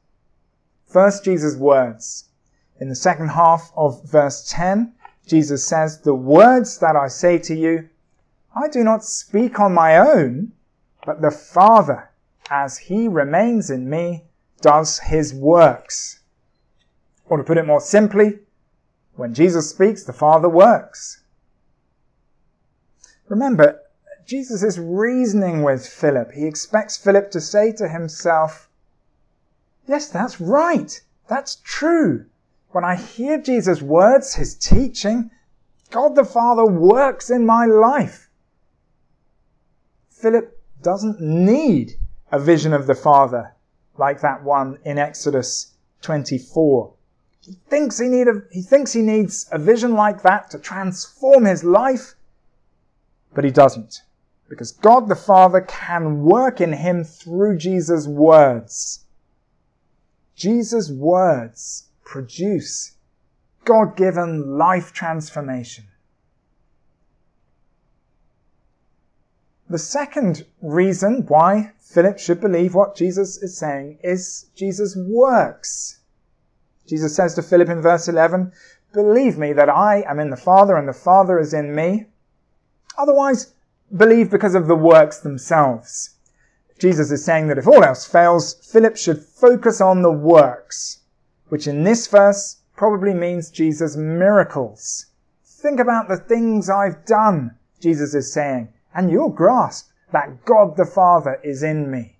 First, 0.85 1.25
Jesus' 1.25 1.57
words. 1.57 2.29
In 2.79 2.87
the 2.87 2.95
second 2.95 3.31
half 3.31 3.73
of 3.75 4.05
verse 4.05 4.49
10, 4.49 4.93
Jesus 5.25 5.65
says, 5.65 5.99
The 5.99 6.15
words 6.15 6.77
that 6.77 6.95
I 6.95 7.09
say 7.09 7.39
to 7.39 7.53
you, 7.53 7.89
I 8.55 8.69
do 8.69 8.81
not 8.81 9.03
speak 9.03 9.59
on 9.59 9.73
my 9.73 9.97
own, 9.97 10.53
but 11.05 11.21
the 11.21 11.31
Father, 11.31 12.11
as 12.49 12.77
he 12.77 13.09
remains 13.09 13.69
in 13.69 13.89
me, 13.89 14.23
does 14.61 14.99
his 14.99 15.33
works. 15.33 16.21
Or 17.29 17.37
to 17.37 17.43
put 17.43 17.57
it 17.57 17.65
more 17.65 17.81
simply, 17.81 18.39
when 19.15 19.33
Jesus 19.33 19.69
speaks, 19.69 20.03
the 20.03 20.13
Father 20.13 20.47
works. 20.47 21.23
Remember, 23.27 23.81
Jesus 24.25 24.63
is 24.63 24.79
reasoning 24.79 25.63
with 25.63 25.87
Philip. 25.87 26.31
He 26.33 26.45
expects 26.45 26.97
Philip 26.97 27.31
to 27.31 27.41
say 27.41 27.71
to 27.73 27.87
himself, 27.87 28.69
Yes, 29.87 30.09
that's 30.09 30.39
right. 30.39 30.99
That's 31.27 31.55
true. 31.63 32.25
When 32.71 32.83
I 32.83 32.95
hear 32.95 33.37
Jesus' 33.37 33.81
words, 33.81 34.35
his 34.35 34.55
teaching, 34.55 35.31
God 35.89 36.15
the 36.15 36.25
Father 36.25 36.65
works 36.65 37.29
in 37.29 37.45
my 37.45 37.65
life. 37.65 38.29
Philip 40.09 40.61
doesn't 40.81 41.21
need 41.21 41.97
a 42.31 42.39
vision 42.39 42.73
of 42.73 42.87
the 42.87 42.95
Father 42.95 43.53
like 43.97 44.21
that 44.21 44.43
one 44.43 44.79
in 44.83 44.97
Exodus 44.97 45.73
24. 46.01 46.93
He 47.47 47.53
thinks 47.69 47.97
he, 47.97 48.09
need 48.09 48.27
a, 48.27 48.41
he 48.51 48.61
thinks 48.61 48.91
he 48.91 49.01
needs 49.01 49.47
a 49.53 49.57
vision 49.57 49.93
like 49.93 50.21
that 50.23 50.49
to 50.51 50.59
transform 50.59 51.45
his 51.45 51.63
life, 51.63 52.15
but 53.33 53.45
he 53.45 53.51
doesn't. 53.51 54.01
Because 54.49 54.73
God 54.73 55.07
the 55.07 55.15
Father 55.15 55.61
can 55.61 56.23
work 56.23 56.59
in 56.59 56.73
him 56.73 57.05
through 57.05 57.57
Jesus' 57.57 58.05
words. 58.05 59.05
Jesus' 60.35 60.91
words 60.91 61.87
produce 62.03 62.95
God 63.63 63.95
given 63.95 64.57
life 64.57 64.91
transformation. 64.91 65.85
The 69.69 69.79
second 69.79 70.45
reason 70.61 71.25
why 71.27 71.71
Philip 71.79 72.19
should 72.19 72.41
believe 72.41 72.75
what 72.75 72.95
Jesus 72.95 73.37
is 73.37 73.57
saying 73.57 73.99
is 74.03 74.47
Jesus' 74.53 74.97
works. 74.97 75.96
Jesus 76.87 77.15
says 77.15 77.35
to 77.35 77.41
Philip 77.41 77.67
in 77.67 77.81
verse 77.81 78.07
11, 78.07 78.53
Believe 78.93 79.37
me 79.37 79.51
that 79.53 79.69
I 79.69 80.03
am 80.07 80.19
in 80.19 80.29
the 80.29 80.37
Father 80.37 80.77
and 80.77 80.87
the 80.87 80.93
Father 80.93 81.37
is 81.37 81.53
in 81.53 81.75
me. 81.75 82.05
Otherwise, 82.97 83.53
believe 83.95 84.31
because 84.31 84.55
of 84.55 84.67
the 84.67 84.75
works 84.75 85.19
themselves. 85.19 86.15
Jesus 86.79 87.11
is 87.11 87.25
saying 87.25 87.47
that 87.47 87.57
if 87.57 87.67
all 87.67 87.83
else 87.83 88.05
fails, 88.05 88.53
Philip 88.53 88.95
should 88.95 89.21
focus 89.21 89.81
on 89.81 90.01
the 90.01 90.11
works, 90.11 90.99
which 91.49 91.67
in 91.67 91.83
this 91.83 92.07
verse 92.07 92.57
probably 92.75 93.13
means 93.13 93.51
Jesus' 93.51 93.97
miracles. 93.97 95.07
Think 95.43 95.79
about 95.79 96.07
the 96.07 96.17
things 96.17 96.69
I've 96.69 97.03
done, 97.05 97.57
Jesus 97.79 98.13
is 98.13 98.31
saying, 98.31 98.69
and 98.93 99.11
you'll 99.11 99.29
grasp 99.29 99.89
that 100.11 100.45
God 100.45 100.77
the 100.77 100.85
Father 100.85 101.39
is 101.43 101.63
in 101.63 101.91
me. 101.91 102.16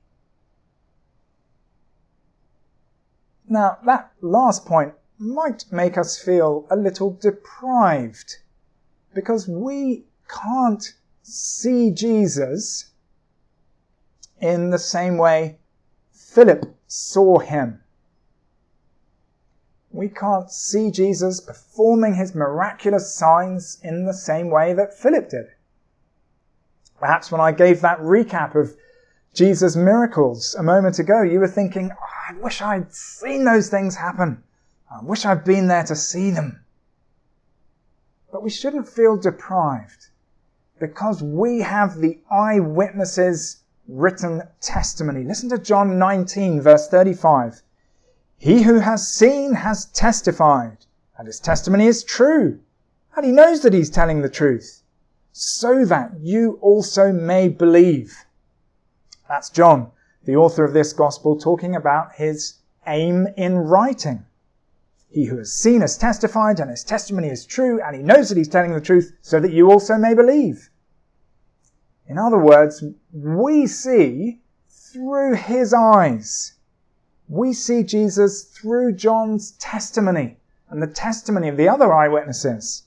Now, 3.50 3.78
that 3.86 4.12
last 4.22 4.66
point 4.66 4.94
might 5.18 5.66
make 5.72 5.98
us 5.98 6.18
feel 6.18 6.68
a 6.70 6.76
little 6.76 7.12
deprived 7.12 8.38
because 9.14 9.48
we 9.48 10.04
can't 10.28 10.94
see 11.24 11.92
Jesus 11.92 12.92
in 14.40 14.70
the 14.70 14.80
same 14.80 15.18
way 15.18 15.58
Philip 16.12 16.66
saw 16.88 17.40
him. 17.40 17.82
We 19.92 20.10
can't 20.10 20.52
see 20.52 20.92
Jesus 20.92 21.42
performing 21.42 22.16
his 22.16 22.36
miraculous 22.36 23.16
signs 23.16 23.80
in 23.82 24.06
the 24.06 24.14
same 24.14 24.50
way 24.52 24.74
that 24.74 24.94
Philip 24.94 25.30
did. 25.30 25.48
Perhaps 27.00 27.32
when 27.32 27.42
I 27.42 27.52
gave 27.52 27.82
that 27.82 28.00
recap 28.00 28.56
of 28.56 28.76
Jesus' 29.34 29.76
miracles 29.76 30.56
a 30.56 30.64
moment 30.64 31.00
ago, 31.00 31.22
you 31.22 31.40
were 31.40 31.48
thinking, 31.48 31.92
I 32.30 32.34
wish 32.34 32.62
I'd 32.62 32.94
seen 32.94 33.46
those 33.46 33.70
things 33.70 33.96
happen. 33.96 34.44
I 34.92 35.02
wish 35.02 35.26
I'd 35.26 35.46
been 35.46 35.68
there 35.68 35.84
to 35.84 35.96
see 35.96 36.30
them. 36.30 36.60
But 38.32 38.44
we 38.44 38.50
shouldn't 38.50 38.90
feel 38.90 39.16
deprived 39.16 40.08
because 40.78 41.24
we 41.24 41.62
have 41.62 41.96
the 41.96 42.20
eyewitnesses 42.30 43.64
written 43.88 44.44
testimony. 44.60 45.24
Listen 45.24 45.50
to 45.50 45.58
John 45.58 45.98
19 45.98 46.62
verse 46.62 46.90
35. 46.90 47.62
He 48.38 48.64
who 48.64 48.80
has 48.80 49.08
seen 49.08 49.54
has 49.54 49.86
testified 49.86 50.86
and 51.18 51.28
his 51.28 51.40
testimony 51.40 51.88
is 51.88 52.04
true 52.04 52.60
and 53.16 53.26
he 53.26 53.32
knows 53.32 53.62
that 53.62 53.74
he's 53.74 53.90
telling 53.90 54.22
the 54.22 54.30
truth 54.30 54.84
so 55.32 55.86
that 55.86 56.20
you 56.20 56.60
also 56.62 57.14
may 57.14 57.48
believe. 57.48 58.26
That's 59.30 59.50
John, 59.50 59.92
the 60.28 60.36
author 60.36 60.66
of 60.66 60.74
this 60.74 60.92
gospel, 60.92 61.40
talking 61.40 61.74
about 61.74 62.14
his 62.16 62.56
aim 62.86 63.28
in 63.38 63.56
writing. 63.58 64.26
He 65.10 65.24
who 65.24 65.38
has 65.38 65.54
seen 65.54 65.80
has 65.80 65.98
testified, 65.98 66.60
and 66.60 66.70
his 66.70 66.84
testimony 66.84 67.30
is 67.30 67.46
true, 67.46 67.82
and 67.82 67.96
he 67.96 68.04
knows 68.04 68.28
that 68.28 68.38
he's 68.38 68.50
telling 68.50 68.74
the 68.74 68.82
truth, 68.82 69.14
so 69.22 69.40
that 69.40 69.54
you 69.54 69.72
also 69.72 69.98
may 69.98 70.14
believe. 70.14 70.70
In 72.08 72.18
other 72.18 72.38
words, 72.38 72.84
we 73.14 73.68
see 73.68 74.42
through 74.70 75.36
his 75.36 75.74
eyes. 75.74 76.56
We 77.30 77.54
see 77.54 77.84
Jesus 77.84 78.44
through 78.44 78.94
John's 78.94 79.52
testimony 79.52 80.38
and 80.70 80.84
the 80.84 80.88
testimony 80.88 81.48
of 81.48 81.56
the 81.56 81.70
other 81.70 81.94
eyewitnesses 81.94 82.84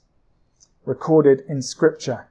recorded 0.85 1.45
in 1.49 1.63
Scripture. 1.63 2.27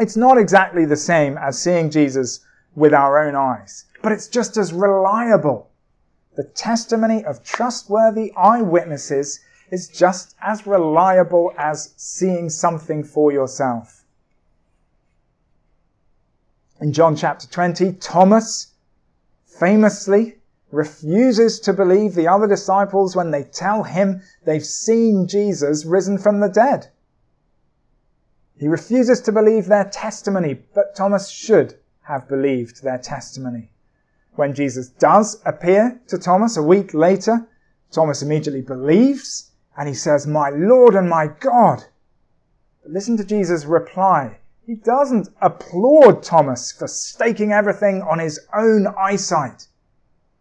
It's 0.00 0.16
not 0.16 0.38
exactly 0.38 0.86
the 0.86 0.96
same 0.96 1.36
as 1.36 1.58
seeing 1.58 1.90
Jesus 1.90 2.40
with 2.74 2.94
our 2.94 3.18
own 3.18 3.34
eyes, 3.34 3.84
but 4.02 4.12
it's 4.12 4.28
just 4.28 4.56
as 4.56 4.72
reliable. 4.72 5.70
The 6.36 6.44
testimony 6.44 7.24
of 7.24 7.42
trustworthy 7.42 8.32
eyewitnesses 8.36 9.40
is 9.70 9.88
just 9.88 10.34
as 10.42 10.66
reliable 10.66 11.52
as 11.58 11.92
seeing 11.96 12.48
something 12.50 13.04
for 13.04 13.32
yourself. 13.32 14.04
In 16.80 16.92
John 16.92 17.14
chapter 17.16 17.46
20, 17.46 17.92
Thomas 17.94 18.72
famously 19.44 20.38
refuses 20.70 21.60
to 21.60 21.72
believe 21.72 22.14
the 22.14 22.26
other 22.26 22.46
disciples 22.46 23.14
when 23.14 23.30
they 23.30 23.44
tell 23.44 23.82
him 23.82 24.22
they've 24.44 24.64
seen 24.64 25.28
Jesus 25.28 25.84
risen 25.84 26.18
from 26.18 26.40
the 26.40 26.48
dead. 26.48 26.88
He 28.58 28.68
refuses 28.68 29.20
to 29.22 29.32
believe 29.32 29.66
their 29.66 29.84
testimony, 29.84 30.54
but 30.74 30.96
Thomas 30.96 31.28
should 31.28 31.74
have 32.02 32.28
believed 32.28 32.82
their 32.82 32.98
testimony. 32.98 33.70
When 34.34 34.54
Jesus 34.54 34.88
does 34.88 35.40
appear 35.44 36.00
to 36.08 36.18
Thomas 36.18 36.56
a 36.56 36.62
week 36.62 36.94
later, 36.94 37.48
Thomas 37.90 38.22
immediately 38.22 38.62
believes 38.62 39.50
and 39.76 39.88
he 39.88 39.94
says, 39.94 40.26
My 40.26 40.50
Lord 40.50 40.94
and 40.94 41.08
my 41.08 41.26
God. 41.26 41.84
But 42.82 42.92
listen 42.92 43.16
to 43.18 43.24
Jesus' 43.24 43.64
reply. 43.64 44.38
He 44.66 44.74
doesn't 44.74 45.28
applaud 45.40 46.22
Thomas 46.22 46.72
for 46.72 46.86
staking 46.86 47.52
everything 47.52 48.02
on 48.02 48.18
his 48.18 48.40
own 48.54 48.86
eyesight. 48.98 49.66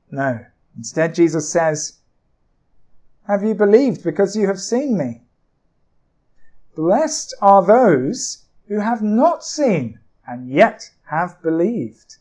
No. 0.09 0.45
Instead, 0.77 1.15
Jesus 1.15 1.49
says, 1.49 1.99
Have 3.27 3.43
you 3.43 3.53
believed 3.53 4.03
because 4.03 4.35
you 4.35 4.47
have 4.47 4.59
seen 4.59 4.97
me? 4.97 5.23
Blessed 6.75 7.33
are 7.41 7.65
those 7.65 8.45
who 8.67 8.79
have 8.79 9.01
not 9.01 9.43
seen 9.43 9.99
and 10.25 10.49
yet 10.49 10.91
have 11.11 11.41
believed. 11.43 12.17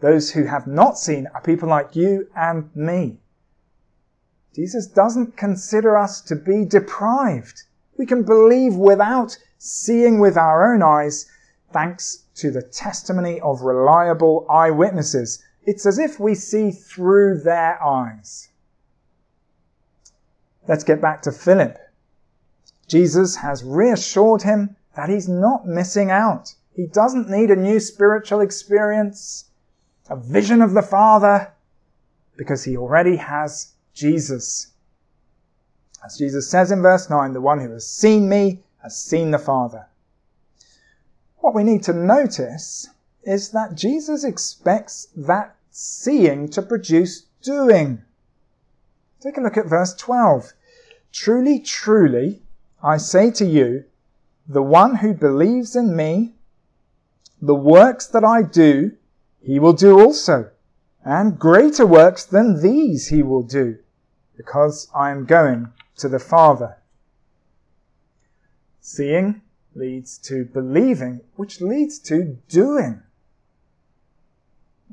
Those 0.00 0.32
who 0.32 0.44
have 0.44 0.66
not 0.66 0.98
seen 0.98 1.28
are 1.34 1.40
people 1.40 1.68
like 1.68 1.94
you 1.94 2.28
and 2.34 2.68
me. 2.74 3.20
Jesus 4.54 4.88
doesn't 4.88 5.36
consider 5.36 5.96
us 5.96 6.20
to 6.22 6.34
be 6.34 6.64
deprived. 6.64 7.62
We 7.96 8.06
can 8.06 8.24
believe 8.24 8.74
without 8.74 9.38
seeing 9.58 10.18
with 10.18 10.36
our 10.36 10.74
own 10.74 10.82
eyes 10.82 11.26
thanks 11.72 12.24
to 12.34 12.50
the 12.50 12.62
testimony 12.62 13.40
of 13.40 13.62
reliable 13.62 14.46
eyewitnesses. 14.50 15.40
It's 15.62 15.86
as 15.86 15.98
if 15.98 16.18
we 16.18 16.34
see 16.34 16.72
through 16.72 17.42
their 17.42 17.80
eyes. 17.80 18.48
Let's 20.66 20.82
get 20.84 21.00
back 21.00 21.22
to 21.22 21.32
Philip. 21.32 21.78
Jesus 22.88 23.36
has 23.36 23.62
reassured 23.62 24.42
him 24.42 24.74
that 24.96 25.08
he's 25.08 25.28
not 25.28 25.66
missing 25.66 26.10
out. 26.10 26.54
He 26.74 26.86
doesn't 26.86 27.28
need 27.28 27.50
a 27.50 27.56
new 27.56 27.80
spiritual 27.80 28.40
experience, 28.40 29.46
a 30.08 30.16
vision 30.16 30.62
of 30.62 30.72
the 30.72 30.82
Father, 30.82 31.52
because 32.36 32.64
he 32.64 32.76
already 32.76 33.16
has 33.16 33.74
Jesus. 33.92 34.68
As 36.04 36.16
Jesus 36.16 36.48
says 36.48 36.70
in 36.70 36.80
verse 36.80 37.10
9, 37.10 37.32
the 37.32 37.40
one 37.40 37.60
who 37.60 37.70
has 37.72 37.86
seen 37.86 38.28
me 38.28 38.62
has 38.82 38.96
seen 38.96 39.30
the 39.30 39.38
Father. 39.38 39.86
What 41.38 41.54
we 41.54 41.64
need 41.64 41.82
to 41.84 41.92
notice 41.92 42.88
is 43.22 43.50
that 43.50 43.74
Jesus 43.74 44.24
expects 44.24 45.08
that 45.16 45.56
seeing 45.70 46.48
to 46.50 46.62
produce 46.62 47.26
doing. 47.42 48.02
Take 49.20 49.36
a 49.36 49.40
look 49.40 49.56
at 49.56 49.66
verse 49.66 49.94
12. 49.94 50.52
Truly, 51.12 51.58
truly, 51.58 52.42
I 52.82 52.96
say 52.96 53.30
to 53.32 53.44
you, 53.44 53.84
the 54.48 54.62
one 54.62 54.96
who 54.96 55.12
believes 55.12 55.76
in 55.76 55.94
me, 55.94 56.32
the 57.40 57.54
works 57.54 58.06
that 58.08 58.24
I 58.24 58.42
do, 58.42 58.92
he 59.40 59.58
will 59.58 59.72
do 59.72 59.98
also, 59.98 60.50
and 61.04 61.38
greater 61.38 61.86
works 61.86 62.24
than 62.24 62.60
these 62.60 63.08
he 63.08 63.22
will 63.22 63.42
do, 63.42 63.78
because 64.36 64.88
I 64.94 65.10
am 65.10 65.24
going 65.24 65.72
to 65.96 66.08
the 66.08 66.18
Father. 66.18 66.76
Seeing 68.80 69.42
leads 69.74 70.18
to 70.18 70.44
believing, 70.44 71.20
which 71.36 71.60
leads 71.60 71.98
to 72.00 72.38
doing. 72.48 73.02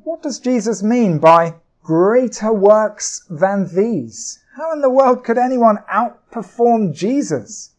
What 0.03 0.21
does 0.21 0.39
Jesus 0.39 0.81
mean 0.83 1.19
by 1.19 1.55
greater 1.83 2.53
works 2.53 3.25
than 3.29 3.73
these? 3.75 4.39
How 4.55 4.71
in 4.71 4.81
the 4.81 4.89
world 4.89 5.23
could 5.23 5.37
anyone 5.37 5.79
outperform 5.91 6.93
Jesus? 6.93 7.71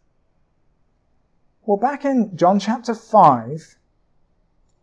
Well, 1.64 1.76
back 1.76 2.04
in 2.04 2.36
John 2.36 2.58
chapter 2.58 2.94
5, 2.94 3.77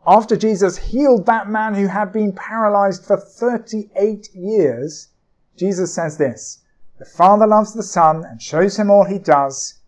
after 0.07 0.37
Jesus 0.37 0.77
healed 0.77 1.25
that 1.25 1.49
man 1.49 1.73
who 1.73 1.87
had 1.87 2.11
been 2.11 2.31
paralyzed 2.31 3.05
for 3.05 3.17
38 3.17 4.35
years, 4.35 5.09
Jesus 5.55 5.93
says 5.93 6.17
this, 6.17 6.59
the 6.97 7.05
Father 7.05 7.47
loves 7.47 7.73
the 7.73 7.83
Son 7.83 8.23
and 8.23 8.41
shows 8.41 8.77
him 8.77 8.89
all 8.89 9.03
he 9.03 9.19
does. 9.19 9.79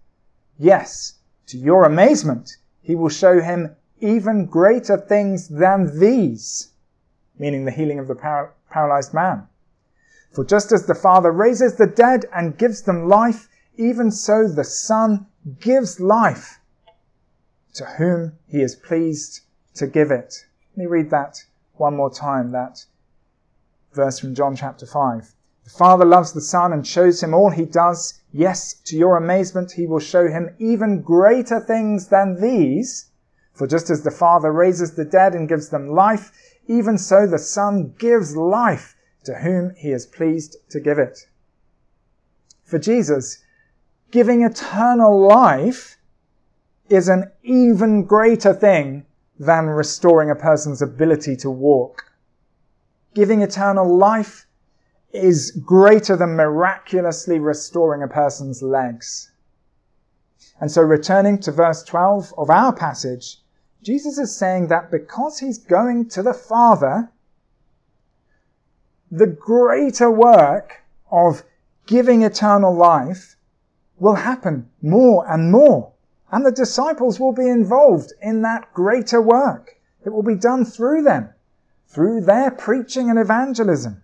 Yes, 0.58 1.20
to 1.48 1.58
your 1.58 1.86
amazement, 1.86 2.58
he 2.82 2.96
will 2.96 3.10
show 3.10 3.40
him 3.40 3.76
even 4.00 4.46
greater 4.46 4.98
things 4.98 5.48
than 5.48 6.00
these, 6.00 6.72
meaning 7.38 7.66
the 7.66 7.72
healing 7.72 8.00
of 8.00 8.08
the 8.08 8.16
par- 8.16 8.54
paralyzed 8.70 9.14
man. 9.14 9.48
For 10.32 10.44
just 10.44 10.72
as 10.72 10.86
the 10.86 10.96
Father 10.96 11.32
raises 11.32 11.76
the 11.76 11.88
dead 11.88 12.26
and 12.34 12.58
gives 12.58 12.82
them 12.82 13.08
life, 13.08 13.48
even 13.78 14.12
so 14.12 14.48
the 14.48 14.64
Son 14.64 15.28
gives 15.60 16.00
life 16.00 16.60
to 17.76 17.86
whom 17.86 18.34
he 18.48 18.62
is 18.62 18.76
pleased 18.76 19.42
to 19.78 19.88
give 19.88 20.12
it. 20.12 20.46
Let 20.76 20.78
me 20.78 20.86
read 20.86 21.10
that 21.10 21.44
one 21.76 21.96
more 21.96 22.12
time, 22.12 22.52
that 22.52 22.86
verse 23.94 24.20
from 24.20 24.36
John 24.36 24.56
chapter 24.56 24.86
5. 24.86 25.34
The 25.64 25.70
Father 25.70 26.06
loves 26.06 26.32
the 26.32 26.42
Son 26.42 26.72
and 26.72 26.86
shows 26.86 27.22
him 27.22 27.34
all 27.34 27.50
he 27.50 27.66
does. 27.66 28.22
Yes, 28.32 28.74
to 28.86 28.96
your 28.96 29.18
amazement, 29.18 29.72
he 29.72 29.88
will 29.88 30.00
show 30.00 30.28
him 30.28 30.56
even 30.60 31.02
greater 31.02 31.60
things 31.60 32.08
than 32.08 32.40
these. 32.40 33.10
For 33.54 33.68
just 33.68 33.90
as 33.90 34.04
the 34.04 34.12
Father 34.12 34.52
raises 34.52 34.94
the 34.94 35.04
dead 35.04 35.34
and 35.34 35.50
gives 35.50 35.70
them 35.70 35.90
life, 35.90 36.32
even 36.68 36.98
so 36.98 37.26
the 37.26 37.40
Son 37.40 37.96
gives 37.98 38.38
life 38.38 38.96
to 39.24 39.34
whom 39.40 39.72
he 39.76 39.92
is 39.92 40.06
pleased 40.06 40.58
to 40.70 40.80
give 40.80 41.00
it. 41.00 41.28
For 42.64 42.78
Jesus, 42.78 43.44
giving 44.12 44.44
eternal 44.44 45.20
life 45.20 45.98
is 46.88 47.10
an 47.10 47.32
even 47.42 48.04
greater 48.04 48.54
thing 48.54 49.07
than 49.40 49.68
restoring 49.68 50.30
a 50.30 50.36
person's 50.36 50.82
ability 50.82 51.36
to 51.38 51.50
walk. 51.50 52.12
Giving 53.14 53.42
eternal 53.42 53.98
life 53.98 54.48
is 55.14 55.52
greater 55.52 56.16
than 56.16 56.36
miraculously 56.36 57.40
restoring 57.40 58.04
a 58.04 58.08
person's 58.08 58.62
legs. 58.62 59.32
And 60.60 60.72
so 60.72 60.82
returning 60.82 61.40
to 61.40 61.52
verse 61.52 61.84
12 61.84 62.34
of 62.38 62.50
our 62.50 62.74
passage, 62.74 63.42
Jesus 63.84 64.18
is 64.18 64.36
saying 64.36 64.68
that 64.68 64.92
because 64.92 65.40
he's 65.40 65.58
going 65.58 66.10
to 66.10 66.24
the 66.24 66.34
Father, 66.34 67.12
the 69.12 69.28
greater 69.28 70.12
work 70.12 70.84
of 71.12 71.44
giving 71.86 72.24
eternal 72.24 72.76
life 72.76 73.38
will 74.00 74.16
happen 74.16 74.70
more 74.82 75.26
and 75.32 75.52
more. 75.52 75.94
And 76.32 76.46
the 76.46 76.52
disciples 76.52 77.20
will 77.20 77.34
be 77.34 77.48
involved 77.48 78.14
in 78.22 78.42
that 78.42 78.74
greater 78.74 79.22
work. 79.22 79.78
It 80.06 80.10
will 80.10 80.24
be 80.24 80.36
done 80.36 80.66
through 80.66 81.04
them, 81.04 81.30
through 81.88 82.22
their 82.22 82.52
preaching 82.52 83.10
and 83.10 83.18
evangelism. 83.18 84.02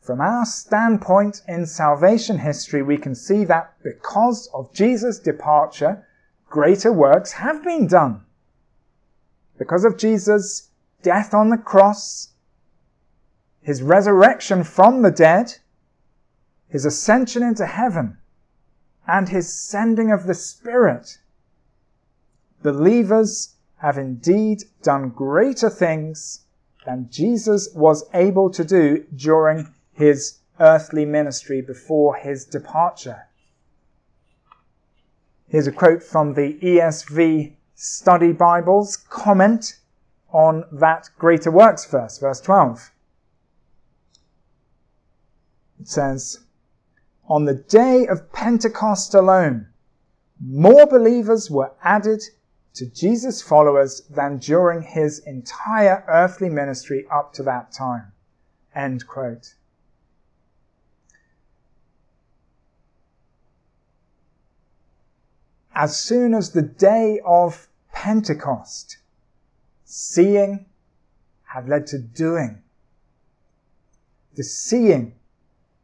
From 0.00 0.20
our 0.20 0.44
standpoint 0.44 1.42
in 1.46 1.66
salvation 1.66 2.38
history, 2.38 2.82
we 2.82 2.96
can 2.96 3.14
see 3.14 3.44
that 3.44 3.74
because 3.82 4.48
of 4.52 4.72
Jesus' 4.72 5.18
departure, 5.18 6.06
greater 6.48 6.92
works 6.92 7.32
have 7.32 7.62
been 7.62 7.86
done. 7.86 8.22
Because 9.58 9.84
of 9.84 9.98
Jesus' 9.98 10.70
death 11.02 11.32
on 11.34 11.50
the 11.50 11.58
cross, 11.58 12.32
his 13.62 13.82
resurrection 13.82 14.64
from 14.64 15.02
the 15.02 15.10
dead, 15.10 15.58
his 16.68 16.84
ascension 16.84 17.42
into 17.42 17.66
heaven, 17.66 18.16
and 19.10 19.28
his 19.28 19.52
sending 19.52 20.12
of 20.12 20.26
the 20.28 20.34
Spirit, 20.34 21.18
believers 22.62 23.56
have 23.78 23.98
indeed 23.98 24.62
done 24.82 25.08
greater 25.08 25.68
things 25.68 26.44
than 26.86 27.08
Jesus 27.10 27.68
was 27.74 28.08
able 28.14 28.50
to 28.50 28.64
do 28.64 29.04
during 29.16 29.74
his 29.92 30.38
earthly 30.60 31.04
ministry 31.04 31.60
before 31.60 32.14
his 32.14 32.44
departure. 32.44 33.26
Here's 35.48 35.66
a 35.66 35.72
quote 35.72 36.04
from 36.04 36.34
the 36.34 36.54
ESV 36.62 37.54
Study 37.74 38.32
Bible's 38.32 38.96
comment 38.96 39.80
on 40.32 40.64
that 40.70 41.10
greater 41.18 41.50
works 41.50 41.84
verse, 41.84 42.18
verse 42.18 42.40
12. 42.40 42.92
It 45.80 45.88
says, 45.88 46.38
On 47.30 47.46
the 47.46 47.54
day 47.54 48.06
of 48.06 48.32
Pentecost 48.32 49.14
alone, 49.14 49.68
more 50.38 50.86
believers 50.86 51.50
were 51.50 51.72
added 51.82 52.22
to 52.74 52.84
Jesus' 52.86 53.40
followers 53.40 54.02
than 54.10 54.36
during 54.36 54.82
his 54.82 55.20
entire 55.20 56.04
earthly 56.08 56.50
ministry 56.50 57.06
up 57.10 57.32
to 57.34 57.42
that 57.44 57.72
time. 57.72 58.12
End 58.74 59.06
quote. 59.06 59.54
as 65.80 65.96
soon 65.96 66.34
as 66.34 66.50
the 66.50 66.60
day 66.60 67.18
of 67.24 67.66
Pentecost, 67.90 68.98
seeing 69.84 70.66
had 71.44 71.66
led 71.70 71.86
to 71.86 71.98
doing. 71.98 72.62
The 74.34 74.44
seeing 74.44 75.14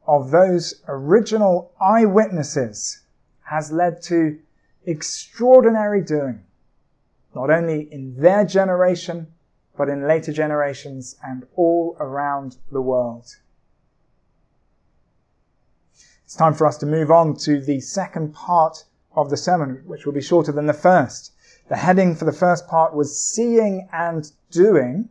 of 0.07 0.31
those 0.31 0.83
original 0.89 1.73
eyewitnesses 1.81 3.01
has 3.43 3.73
led 3.73 4.03
to 4.03 4.39
extraordinary 4.85 6.03
doing, 6.03 6.45
not 7.35 7.51
only 7.51 7.93
in 7.93 8.15
their 8.21 8.45
generation, 8.45 9.27
but 9.77 9.89
in 9.89 10.07
later 10.07 10.33
generations 10.33 11.17
and 11.23 11.47
all 11.55 11.97
around 12.01 12.57
the 12.71 12.81
world. 12.81 13.37
It's 16.25 16.35
time 16.35 16.55
for 16.55 16.67
us 16.67 16.79
to 16.79 16.87
move 16.87 17.11
on 17.11 17.37
to 17.39 17.61
the 17.61 17.81
second 17.81 18.35
part 18.35 18.85
of 19.15 19.31
the 19.31 19.37
sermon, 19.37 19.83
which 19.87 20.07
will 20.07 20.13
be 20.13 20.21
shorter 20.21 20.53
than 20.53 20.67
the 20.67 20.73
first. 20.73 21.33
The 21.69 21.77
heading 21.77 22.15
for 22.15 22.25
the 22.25 22.33
first 22.33 22.67
part 22.69 22.95
was 22.95 23.21
seeing 23.21 23.89
and 23.93 24.31
doing. 24.51 25.09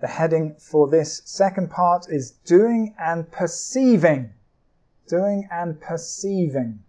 The 0.00 0.06
heading 0.06 0.56
for 0.58 0.88
this 0.88 1.22
second 1.24 1.70
part 1.70 2.06
is 2.08 2.32
doing 2.44 2.94
and 2.98 3.30
perceiving. 3.30 4.30
Doing 5.08 5.48
and 5.50 5.80
perceiving. 5.80 6.80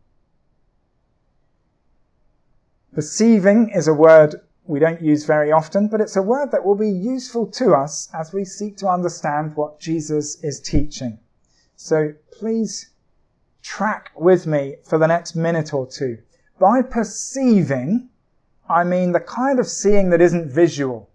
Perceiving 2.93 3.69
is 3.69 3.87
a 3.87 3.93
word 3.93 4.41
we 4.65 4.79
don't 4.79 5.01
use 5.01 5.23
very 5.23 5.51
often, 5.51 5.87
but 5.87 6.01
it's 6.01 6.17
a 6.17 6.21
word 6.21 6.51
that 6.51 6.65
will 6.65 6.75
be 6.75 6.89
useful 6.89 7.47
to 7.47 7.73
us 7.73 8.09
as 8.13 8.33
we 8.33 8.43
seek 8.43 8.75
to 8.77 8.89
understand 8.89 9.55
what 9.55 9.79
Jesus 9.79 10.43
is 10.43 10.59
teaching. 10.59 11.19
So 11.77 12.13
please 12.31 12.89
track 13.61 14.11
with 14.15 14.45
me 14.45 14.77
for 14.83 14.97
the 14.97 15.07
next 15.07 15.35
minute 15.35 15.73
or 15.73 15.87
two. 15.87 16.17
By 16.59 16.81
perceiving, 16.81 18.09
I 18.67 18.83
mean 18.83 19.13
the 19.13 19.19
kind 19.19 19.59
of 19.59 19.67
seeing 19.67 20.09
that 20.09 20.21
isn't 20.21 20.49
visual. 20.49 21.09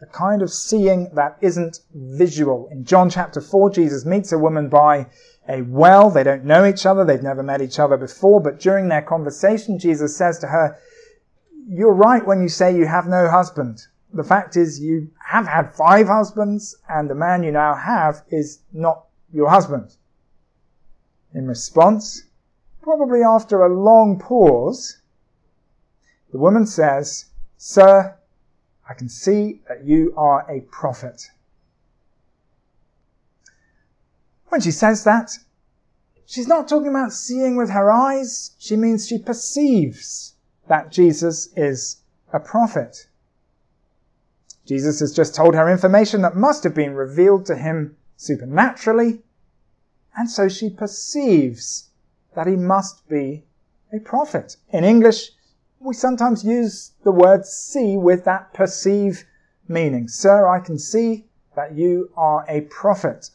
The 0.00 0.06
kind 0.06 0.40
of 0.40 0.50
seeing 0.50 1.10
that 1.14 1.36
isn't 1.40 1.80
visual. 1.94 2.68
In 2.72 2.84
John 2.84 3.10
chapter 3.10 3.40
4, 3.40 3.70
Jesus 3.70 4.06
meets 4.06 4.32
a 4.32 4.38
woman 4.38 4.68
by 4.68 5.06
a 5.48 5.62
well. 5.62 6.10
They 6.10 6.22
don't 6.22 6.44
know 6.44 6.64
each 6.64 6.86
other. 6.86 7.04
They've 7.04 7.22
never 7.22 7.42
met 7.42 7.60
each 7.60 7.78
other 7.78 7.96
before. 7.96 8.40
But 8.40 8.60
during 8.60 8.88
their 8.88 9.02
conversation, 9.02 9.78
Jesus 9.78 10.16
says 10.16 10.38
to 10.38 10.46
her, 10.46 10.78
you're 11.68 11.92
right 11.92 12.26
when 12.26 12.42
you 12.42 12.48
say 12.48 12.74
you 12.74 12.86
have 12.86 13.06
no 13.06 13.28
husband. 13.28 13.86
The 14.12 14.24
fact 14.24 14.56
is 14.56 14.80
you 14.80 15.10
have 15.24 15.46
had 15.46 15.74
five 15.74 16.08
husbands 16.08 16.76
and 16.88 17.08
the 17.08 17.14
man 17.14 17.44
you 17.44 17.52
now 17.52 17.74
have 17.74 18.22
is 18.28 18.60
not 18.72 19.04
your 19.32 19.50
husband. 19.50 19.94
In 21.32 21.46
response, 21.46 22.24
probably 22.82 23.22
after 23.22 23.62
a 23.62 23.72
long 23.72 24.18
pause, 24.18 24.98
the 26.32 26.38
woman 26.38 26.66
says, 26.66 27.26
Sir, 27.56 28.16
I 28.90 28.94
can 28.94 29.08
see 29.08 29.60
that 29.68 29.84
you 29.84 30.12
are 30.16 30.44
a 30.50 30.62
prophet. 30.62 31.30
When 34.48 34.60
she 34.60 34.72
says 34.72 35.04
that, 35.04 35.38
she's 36.26 36.48
not 36.48 36.66
talking 36.66 36.88
about 36.88 37.12
seeing 37.12 37.54
with 37.54 37.70
her 37.70 37.92
eyes. 37.92 38.50
She 38.58 38.74
means 38.74 39.06
she 39.06 39.18
perceives 39.18 40.34
that 40.66 40.90
Jesus 40.90 41.50
is 41.56 41.98
a 42.32 42.40
prophet. 42.40 43.06
Jesus 44.66 44.98
has 44.98 45.14
just 45.14 45.36
told 45.36 45.54
her 45.54 45.70
information 45.70 46.22
that 46.22 46.34
must 46.34 46.64
have 46.64 46.74
been 46.74 46.94
revealed 46.94 47.46
to 47.46 47.54
him 47.54 47.96
supernaturally, 48.16 49.22
and 50.16 50.28
so 50.28 50.48
she 50.48 50.68
perceives 50.68 51.90
that 52.34 52.48
he 52.48 52.56
must 52.56 53.08
be 53.08 53.44
a 53.92 54.00
prophet. 54.00 54.56
In 54.70 54.82
English, 54.82 55.30
we 55.80 55.94
sometimes 55.94 56.44
use 56.44 56.92
the 57.04 57.10
word 57.10 57.46
see 57.46 57.96
with 57.96 58.24
that 58.24 58.52
perceive 58.52 59.24
meaning. 59.66 60.08
Sir, 60.08 60.46
I 60.46 60.60
can 60.60 60.78
see 60.78 61.24
that 61.56 61.74
you 61.74 62.10
are 62.16 62.44
a 62.48 62.60
prophet. 62.62 63.30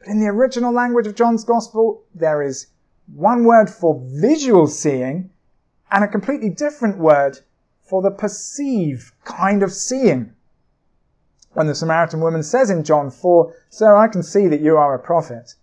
But 0.00 0.08
in 0.08 0.18
the 0.18 0.26
original 0.26 0.72
language 0.72 1.06
of 1.06 1.14
John's 1.14 1.44
Gospel, 1.44 2.02
there 2.12 2.42
is 2.42 2.66
one 3.06 3.44
word 3.44 3.70
for 3.70 4.02
visual 4.04 4.66
seeing 4.66 5.30
and 5.92 6.02
a 6.02 6.08
completely 6.08 6.50
different 6.50 6.98
word 6.98 7.38
for 7.82 8.02
the 8.02 8.10
perceive 8.10 9.12
kind 9.24 9.62
of 9.62 9.72
seeing. 9.72 10.32
When 11.52 11.68
the 11.68 11.74
Samaritan 11.74 12.20
woman 12.20 12.42
says 12.42 12.70
in 12.70 12.84
John 12.84 13.10
4, 13.10 13.54
Sir, 13.68 13.96
I 13.96 14.08
can 14.08 14.22
see 14.22 14.48
that 14.48 14.60
you 14.60 14.76
are 14.76 14.94
a 14.94 14.98
prophet, 14.98 15.54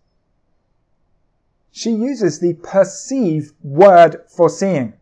she 1.72 1.91
uses 1.91 2.39
the 2.39 2.54
perceive 2.54 3.52
word 3.62 4.22
for 4.28 4.50
seeing. 4.50 4.93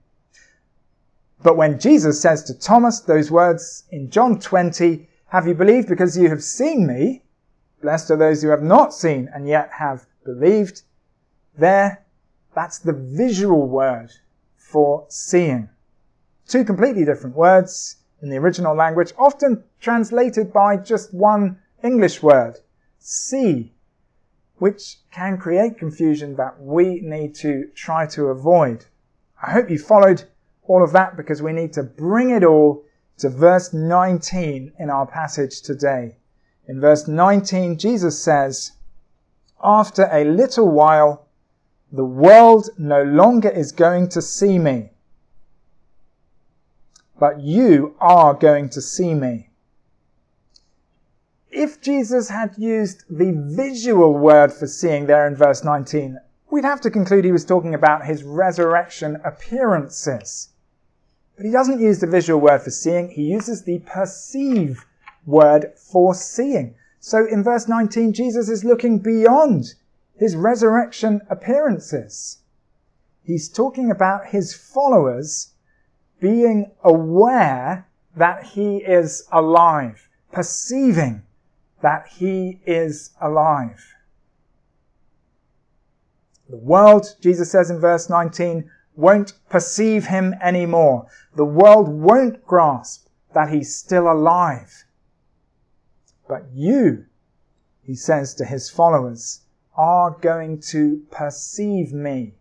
But 1.43 1.57
when 1.57 1.79
Jesus 1.79 2.21
says 2.21 2.43
to 2.43 2.53
Thomas 2.57 3.01
those 3.01 3.29
words 3.29 3.83
in 3.91 4.09
John 4.09 4.39
20, 4.39 5.07
Have 5.27 5.47
you 5.47 5.53
believed 5.53 5.89
because 5.89 6.17
you 6.17 6.29
have 6.29 6.43
seen 6.43 6.87
me? 6.87 7.23
Blessed 7.81 8.11
are 8.11 8.17
those 8.17 8.41
who 8.41 8.49
have 8.49 8.63
not 8.63 8.93
seen 8.93 9.29
and 9.33 9.47
yet 9.47 9.69
have 9.71 10.07
believed. 10.23 10.81
There, 11.57 12.03
that's 12.53 12.79
the 12.79 12.93
visual 12.93 13.67
word 13.67 14.11
for 14.55 15.05
seeing. 15.09 15.69
Two 16.47 16.63
completely 16.63 17.05
different 17.05 17.35
words 17.35 17.97
in 18.21 18.29
the 18.29 18.37
original 18.37 18.75
language, 18.75 19.13
often 19.17 19.63
translated 19.79 20.51
by 20.51 20.77
just 20.77 21.13
one 21.13 21.59
English 21.83 22.23
word, 22.23 22.59
see, 22.97 23.73
which 24.57 24.97
can 25.11 25.37
create 25.37 25.77
confusion 25.77 26.35
that 26.35 26.59
we 26.59 27.01
need 27.01 27.35
to 27.35 27.67
try 27.75 28.05
to 28.07 28.27
avoid. 28.27 28.85
I 29.45 29.51
hope 29.51 29.69
you 29.69 29.77
followed 29.77 30.23
all 30.67 30.83
of 30.83 30.91
that 30.93 31.15
because 31.17 31.41
we 31.41 31.53
need 31.53 31.73
to 31.73 31.83
bring 31.83 32.29
it 32.29 32.43
all 32.43 32.83
to 33.17 33.29
verse 33.29 33.73
19 33.73 34.73
in 34.77 34.89
our 34.89 35.05
passage 35.05 35.61
today. 35.61 36.17
In 36.67 36.81
verse 36.81 37.07
19, 37.07 37.77
Jesus 37.77 38.21
says, 38.21 38.73
After 39.63 40.09
a 40.11 40.23
little 40.23 40.69
while, 40.69 41.27
the 41.91 42.05
world 42.05 42.69
no 42.77 43.03
longer 43.03 43.49
is 43.49 43.71
going 43.71 44.09
to 44.09 44.21
see 44.21 44.59
me, 44.59 44.91
but 47.19 47.39
you 47.39 47.95
are 48.01 48.33
going 48.33 48.69
to 48.69 48.81
see 48.81 49.13
me. 49.13 49.49
If 51.51 51.79
Jesus 51.79 52.27
had 52.27 52.57
used 52.57 53.03
the 53.09 53.31
visual 53.55 54.13
word 54.13 54.51
for 54.51 54.67
seeing 54.67 55.05
there 55.05 55.25
in 55.25 55.35
verse 55.35 55.63
19, 55.63 56.17
we'd 56.51 56.65
have 56.65 56.81
to 56.81 56.91
conclude 56.91 57.23
he 57.23 57.31
was 57.31 57.45
talking 57.45 57.73
about 57.73 58.05
his 58.05 58.23
resurrection 58.23 59.21
appearances. 59.23 60.49
But 61.35 61.45
he 61.45 61.51
doesn't 61.51 61.81
use 61.81 61.99
the 61.99 62.07
visual 62.07 62.39
word 62.39 62.61
for 62.61 62.71
seeing, 62.71 63.09
he 63.09 63.23
uses 63.23 63.63
the 63.63 63.79
perceive 63.79 64.85
word 65.25 65.73
for 65.75 66.13
seeing. 66.13 66.75
So 66.99 67.25
in 67.25 67.43
verse 67.43 67.67
19, 67.67 68.13
Jesus 68.13 68.49
is 68.49 68.63
looking 68.63 68.99
beyond 68.99 69.73
his 70.17 70.35
resurrection 70.35 71.21
appearances. 71.29 72.39
He's 73.23 73.49
talking 73.49 73.91
about 73.91 74.27
his 74.27 74.53
followers 74.53 75.53
being 76.19 76.71
aware 76.83 77.87
that 78.15 78.43
he 78.43 78.77
is 78.77 79.27
alive, 79.31 80.07
perceiving 80.31 81.23
that 81.81 82.07
he 82.07 82.59
is 82.65 83.11
alive. 83.19 83.93
The 86.49 86.57
world, 86.57 87.15
Jesus 87.19 87.51
says 87.51 87.69
in 87.69 87.79
verse 87.79 88.09
19, 88.09 88.69
won't 88.95 89.33
perceive 89.49 90.07
him 90.07 90.33
anymore. 90.41 91.07
The 91.35 91.45
world 91.45 91.89
won't 91.89 92.45
grasp 92.45 93.07
that 93.33 93.49
he's 93.49 93.75
still 93.75 94.09
alive. 94.09 94.85
But 96.27 96.45
you, 96.53 97.05
he 97.83 97.95
says 97.95 98.33
to 98.35 98.45
his 98.45 98.69
followers, 98.69 99.41
are 99.75 100.11
going 100.11 100.59
to 100.61 101.03
perceive 101.11 101.91
me. 101.91 102.33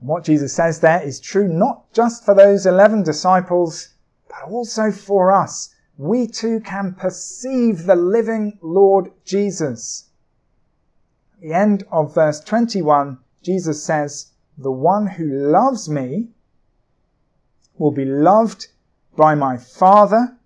What 0.00 0.24
Jesus 0.24 0.52
says 0.52 0.80
there 0.80 1.02
is 1.02 1.20
true 1.20 1.48
not 1.48 1.92
just 1.92 2.24
for 2.24 2.34
those 2.34 2.66
11 2.66 3.02
disciples, 3.02 3.94
but 4.28 4.50
also 4.50 4.90
for 4.90 5.32
us. 5.32 5.74
We 5.96 6.28
too 6.28 6.60
can 6.60 6.94
perceive 6.94 7.84
the 7.84 7.96
living 7.96 8.58
Lord 8.62 9.10
Jesus. 9.24 10.10
At 11.34 11.40
the 11.40 11.52
end 11.54 11.84
of 11.90 12.14
verse 12.14 12.40
21, 12.40 13.18
Jesus 13.42 13.82
says, 13.82 14.32
The 14.56 14.70
one 14.70 15.06
who 15.06 15.26
loves 15.26 15.88
me 15.88 16.28
will 17.78 17.92
be 17.92 18.04
loved 18.04 18.68
by 19.16 19.34
my 19.34 19.56
Father, 19.56 20.36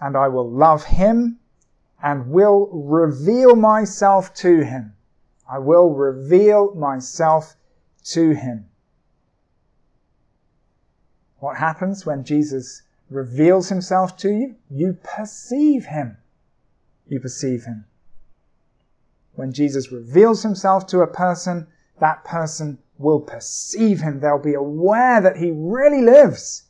and 0.00 0.16
I 0.16 0.28
will 0.28 0.48
love 0.48 0.84
him 0.84 1.38
and 2.02 2.30
will 2.30 2.68
reveal 2.72 3.56
myself 3.56 4.32
to 4.34 4.64
him. 4.64 4.94
I 5.50 5.58
will 5.58 5.90
reveal 5.94 6.74
myself 6.74 7.56
to 8.04 8.30
him. 8.30 8.66
What 11.40 11.56
happens 11.56 12.04
when 12.04 12.24
Jesus 12.24 12.82
reveals 13.10 13.68
himself 13.68 14.16
to 14.18 14.30
you? 14.30 14.56
You 14.70 14.98
perceive 15.02 15.86
him. 15.86 16.18
You 17.06 17.20
perceive 17.20 17.64
him. 17.64 17.86
When 19.38 19.52
Jesus 19.52 19.92
reveals 19.92 20.42
himself 20.42 20.88
to 20.88 21.02
a 21.02 21.06
person, 21.06 21.68
that 22.00 22.24
person 22.24 22.78
will 22.98 23.20
perceive 23.20 24.00
him. 24.00 24.18
They'll 24.18 24.36
be 24.36 24.54
aware 24.54 25.20
that 25.20 25.36
he 25.36 25.52
really 25.52 26.02
lives. 26.02 26.64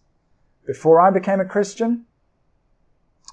Before 0.66 1.00
I 1.00 1.10
became 1.10 1.40
a 1.40 1.46
Christian, 1.46 2.04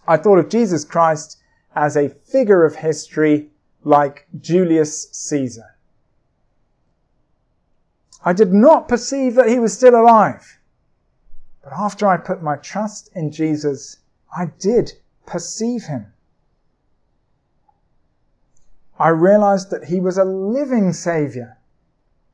I 0.08 0.16
thought 0.16 0.40
of 0.40 0.48
Jesus 0.48 0.86
Christ 0.86 1.38
as 1.76 1.98
a 1.98 2.08
figure 2.08 2.64
of 2.64 2.78
history 2.78 3.50
like 3.84 4.26
Julius 4.40 5.10
Caesar. 5.12 5.76
I 8.24 8.32
did 8.32 8.54
not 8.54 8.88
perceive 8.88 9.36
that 9.36 9.50
he 9.50 9.60
was 9.60 9.74
still 9.74 10.00
alive. 10.00 10.60
But 11.62 11.74
after 11.74 12.08
I 12.08 12.16
put 12.16 12.42
my 12.42 12.56
trust 12.56 13.10
in 13.14 13.34
Jesus, 13.34 13.98
I 14.34 14.46
did 14.60 14.94
perceive 15.26 15.84
him. 15.84 16.14
I 18.98 19.10
realized 19.10 19.72
that 19.72 19.86
he 19.86 20.00
was 20.00 20.18
a 20.18 20.24
living 20.24 20.94
savior 20.94 21.58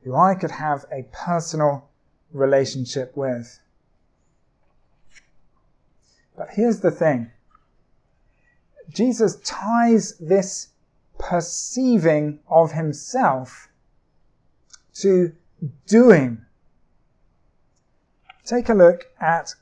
who 0.04 0.16
I 0.16 0.36
could 0.36 0.52
have 0.52 0.86
a 0.92 1.08
personal 1.12 1.90
relationship 2.32 3.16
with. 3.16 3.60
But 6.38 6.50
here's 6.52 6.80
the 6.80 6.92
thing. 6.92 7.32
Jesus 8.90 9.38
ties 9.44 10.18
this 10.18 10.70
perceiving 11.18 12.40
of 12.48 12.72
himself 12.72 13.70
to 14.96 15.34
doing. 15.88 16.46
Take 18.46 18.70
a 18.70 18.74
look 18.74 19.06
at 19.20 19.54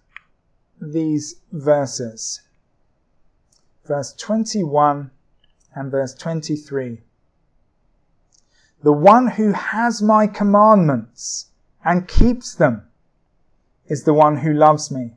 these 0.82 1.36
verses. 1.52 2.42
Verse 3.86 4.14
21 4.14 5.12
and 5.76 5.92
verse 5.92 6.14
23. 6.14 7.02
The 8.82 8.94
one 8.94 9.28
who 9.28 9.52
has 9.52 10.02
my 10.02 10.28
commandments 10.28 11.48
and 11.84 12.08
keeps 12.08 12.56
them 12.56 12.84
is 13.88 14.04
the 14.04 14.14
one 14.14 14.38
who 14.38 14.54
loves 14.54 14.92
me. 14.92 15.14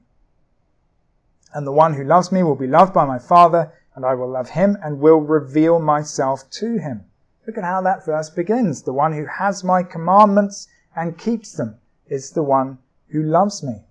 And 1.54 1.66
the 1.66 1.72
one 1.72 1.94
who 1.94 2.04
loves 2.04 2.32
me 2.32 2.42
will 2.42 2.56
be 2.56 2.66
loved 2.66 2.94
by 2.94 3.04
my 3.04 3.18
Father, 3.18 3.72
and 3.94 4.04
I 4.04 4.14
will 4.14 4.30
love 4.30 4.50
him 4.50 4.76
and 4.82 5.00
will 5.00 5.20
reveal 5.20 5.78
myself 5.78 6.48
to 6.50 6.78
him. 6.78 7.04
Look 7.46 7.58
at 7.58 7.64
how 7.64 7.82
that 7.82 8.04
verse 8.04 8.30
begins. 8.30 8.82
The 8.82 8.92
one 8.92 9.12
who 9.12 9.26
has 9.26 9.62
my 9.62 9.82
commandments 9.82 10.68
and 10.96 11.18
keeps 11.18 11.52
them 11.52 11.76
is 12.06 12.30
the 12.30 12.42
one 12.42 12.78
who 13.08 13.22
loves 13.22 13.62
me. 13.62 13.82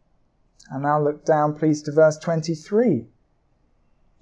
And 0.72 0.84
now 0.84 1.02
look 1.02 1.26
down, 1.26 1.56
please, 1.56 1.82
to 1.84 1.92
verse 1.92 2.18
23. 2.18 3.08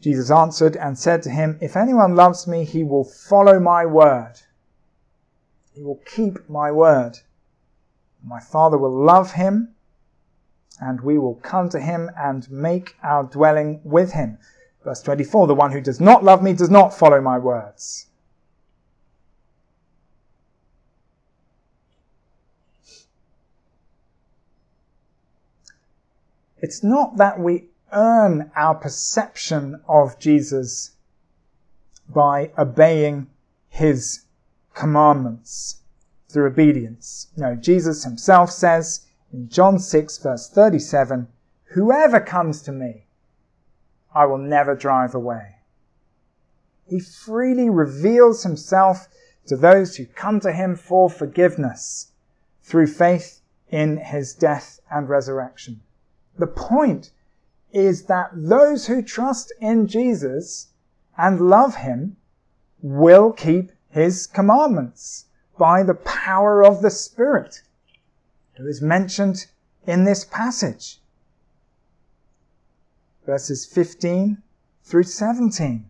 Jesus 0.01 0.31
answered 0.31 0.77
and 0.77 0.97
said 0.97 1.21
to 1.23 1.29
him, 1.29 1.57
If 1.61 1.75
anyone 1.75 2.15
loves 2.15 2.47
me, 2.47 2.63
he 2.63 2.83
will 2.83 3.03
follow 3.03 3.59
my 3.59 3.85
word. 3.85 4.33
He 5.73 5.83
will 5.83 6.01
keep 6.05 6.49
my 6.49 6.71
word. 6.71 7.19
My 8.23 8.39
Father 8.39 8.77
will 8.77 9.03
love 9.03 9.33
him, 9.33 9.75
and 10.79 11.01
we 11.01 11.17
will 11.17 11.35
come 11.35 11.69
to 11.69 11.79
him 11.79 12.09
and 12.17 12.49
make 12.49 12.95
our 13.03 13.23
dwelling 13.23 13.81
with 13.83 14.13
him. 14.13 14.37
Verse 14.83 15.01
24 15.01 15.47
The 15.47 15.55
one 15.55 15.71
who 15.71 15.81
does 15.81 15.99
not 15.99 16.23
love 16.23 16.41
me 16.41 16.53
does 16.53 16.69
not 16.69 16.93
follow 16.93 17.21
my 17.21 17.37
words. 17.37 18.07
It's 26.61 26.83
not 26.83 27.17
that 27.17 27.39
we 27.39 27.69
earn 27.91 28.51
our 28.55 28.75
perception 28.75 29.81
of 29.87 30.19
Jesus 30.19 30.91
by 32.07 32.51
obeying 32.57 33.27
his 33.69 34.25
commandments 34.73 35.81
through 36.27 36.47
obedience. 36.47 37.27
No, 37.35 37.55
Jesus 37.55 38.03
himself 38.03 38.51
says 38.51 39.05
in 39.31 39.49
John 39.49 39.79
6 39.79 40.17
verse 40.17 40.49
37, 40.49 41.27
whoever 41.65 42.19
comes 42.19 42.61
to 42.63 42.71
me, 42.71 43.05
I 44.13 44.25
will 44.25 44.37
never 44.37 44.75
drive 44.75 45.13
away. 45.13 45.57
He 46.85 46.99
freely 46.99 47.69
reveals 47.69 48.43
himself 48.43 49.07
to 49.45 49.55
those 49.55 49.95
who 49.95 50.05
come 50.05 50.39
to 50.39 50.51
him 50.51 50.75
for 50.75 51.09
forgiveness 51.09 52.11
through 52.61 52.87
faith 52.87 53.41
in 53.69 53.97
his 53.97 54.33
death 54.33 54.79
and 54.89 55.07
resurrection. 55.07 55.81
The 56.37 56.47
point 56.47 57.11
is 57.71 58.03
that 58.03 58.31
those 58.33 58.87
who 58.87 59.01
trust 59.01 59.53
in 59.59 59.87
Jesus 59.87 60.67
and 61.17 61.49
love 61.49 61.75
him 61.75 62.17
will 62.81 63.31
keep 63.31 63.71
his 63.89 64.25
commandments 64.25 65.25
by 65.57 65.83
the 65.83 65.95
power 65.95 66.63
of 66.63 66.81
the 66.81 66.89
Spirit 66.89 67.61
who 68.55 68.67
is 68.67 68.81
mentioned 68.81 69.45
in 69.85 70.03
this 70.03 70.25
passage. 70.25 70.99
Verses 73.25 73.65
15 73.65 74.41
through 74.83 75.03
17. 75.03 75.85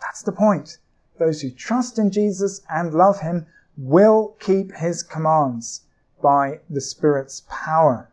That's 0.00 0.22
the 0.22 0.32
point. 0.32 0.78
Those 1.18 1.42
who 1.42 1.50
trust 1.50 1.98
in 1.98 2.10
Jesus 2.10 2.60
and 2.68 2.94
love 2.94 3.20
him 3.20 3.46
will 3.76 4.36
keep 4.38 4.72
his 4.72 5.02
commands 5.02 5.82
by 6.22 6.60
the 6.70 6.80
Spirit's 6.80 7.42
power. 7.48 8.10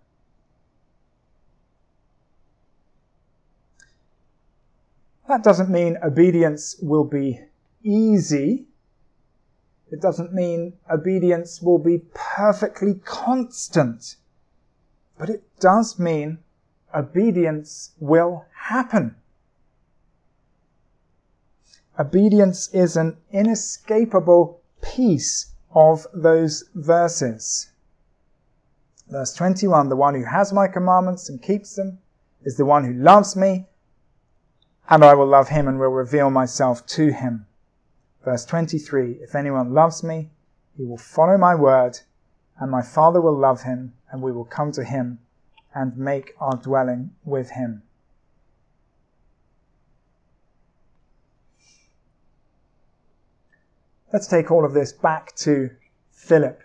That 5.32 5.44
doesn't 5.44 5.70
mean 5.70 5.98
obedience 6.04 6.76
will 6.82 7.06
be 7.06 7.40
easy. 7.82 8.66
It 9.90 10.02
doesn't 10.02 10.34
mean 10.34 10.74
obedience 10.92 11.62
will 11.62 11.78
be 11.78 12.02
perfectly 12.14 12.96
constant. 13.06 14.18
But 15.18 15.30
it 15.30 15.44
does 15.62 15.98
mean 15.98 16.40
obedience 16.94 17.92
will 17.98 18.44
happen. 18.54 19.16
Obedience 21.98 22.68
is 22.74 22.98
an 22.98 23.16
inescapable 23.32 24.60
piece 24.82 25.54
of 25.74 26.08
those 26.14 26.66
verses. 26.76 27.72
Verse 29.08 29.34
21 29.36 29.88
The 29.88 29.96
one 29.96 30.14
who 30.16 30.26
has 30.26 30.52
my 30.52 30.68
commandments 30.68 31.30
and 31.30 31.42
keeps 31.42 31.76
them 31.78 32.00
is 32.44 32.58
the 32.58 32.66
one 32.66 32.84
who 32.84 33.02
loves 33.02 33.38
me, 33.38 33.70
and 34.90 35.04
I 35.04 35.14
will 35.14 35.28
love 35.28 35.50
him 35.50 35.68
and 35.68 35.80
will 35.80 35.90
reveal 35.90 36.30
myself 36.30 36.86
to 36.88 37.12
him. 37.12 37.46
Verse 38.24 38.46
23 38.46 39.20
If 39.22 39.36
anyone 39.36 39.74
loves 39.74 40.04
me, 40.04 40.30
he 40.78 40.84
will 40.84 40.98
follow 40.98 41.38
my 41.38 41.56
word, 41.56 42.00
and 42.60 42.70
my 42.70 42.82
Father 42.82 43.22
will 43.22 43.38
love 43.38 43.64
him, 43.64 43.94
and 44.12 44.22
we 44.22 44.32
will 44.32 44.46
come 44.46 44.72
to 44.74 44.84
him 44.84 45.20
and 45.74 45.98
make 45.98 46.34
our 46.40 46.58
dwelling 46.58 47.12
with 47.24 47.52
him. 47.52 47.84
Let's 54.12 54.28
take 54.28 54.52
all 54.52 54.66
of 54.66 54.74
this 54.74 54.92
back 54.92 55.34
to 55.38 55.70
Philip. 56.12 56.62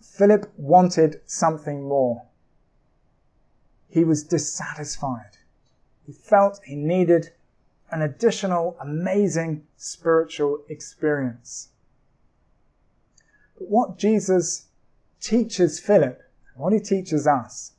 Philip 0.00 0.50
wanted 0.56 1.20
something 1.26 1.82
more. 1.82 2.22
He 3.88 4.04
was 4.04 4.22
dissatisfied. 4.22 5.35
He 6.06 6.12
felt 6.12 6.60
he 6.64 6.76
needed 6.76 7.32
an 7.90 8.02
additional 8.02 8.76
amazing 8.80 9.66
spiritual 9.76 10.62
experience. 10.68 11.68
But 13.58 13.68
what 13.68 13.98
Jesus 13.98 14.66
teaches 15.20 15.80
Philip, 15.80 16.22
what 16.54 16.72
he 16.72 16.80
teaches 16.80 17.26
us, 17.26 17.72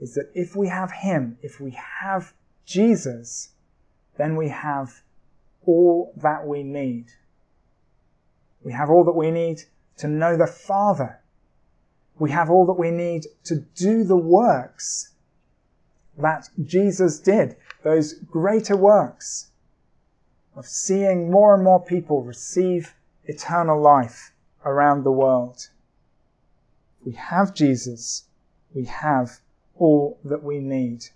is 0.00 0.14
that 0.14 0.30
if 0.34 0.56
we 0.56 0.68
have 0.68 0.90
him, 0.90 1.38
if 1.42 1.60
we 1.60 1.76
have 2.00 2.32
Jesus, 2.64 3.50
then 4.16 4.34
we 4.36 4.48
have 4.48 5.02
all 5.64 6.12
that 6.16 6.46
we 6.46 6.62
need. 6.62 7.06
We 8.62 8.72
have 8.72 8.90
all 8.90 9.04
that 9.04 9.16
we 9.16 9.30
need 9.30 9.62
to 9.98 10.08
know 10.08 10.36
the 10.36 10.46
Father. 10.46 11.20
We 12.18 12.30
have 12.30 12.50
all 12.50 12.66
that 12.66 12.78
we 12.78 12.90
need 12.90 13.26
to 13.44 13.56
do 13.56 14.04
the 14.04 14.16
works 14.16 15.10
that 16.20 16.48
Jesus 16.64 17.18
did, 17.18 17.56
those 17.82 18.14
greater 18.14 18.76
works 18.76 19.50
of 20.56 20.66
seeing 20.66 21.30
more 21.30 21.54
and 21.54 21.64
more 21.64 21.82
people 21.82 22.22
receive 22.22 22.94
eternal 23.24 23.80
life 23.80 24.32
around 24.64 25.04
the 25.04 25.12
world. 25.12 25.68
We 27.04 27.12
have 27.12 27.54
Jesus. 27.54 28.24
We 28.74 28.84
have 28.84 29.40
all 29.76 30.18
that 30.24 30.42
we 30.42 30.58
need. 30.58 31.06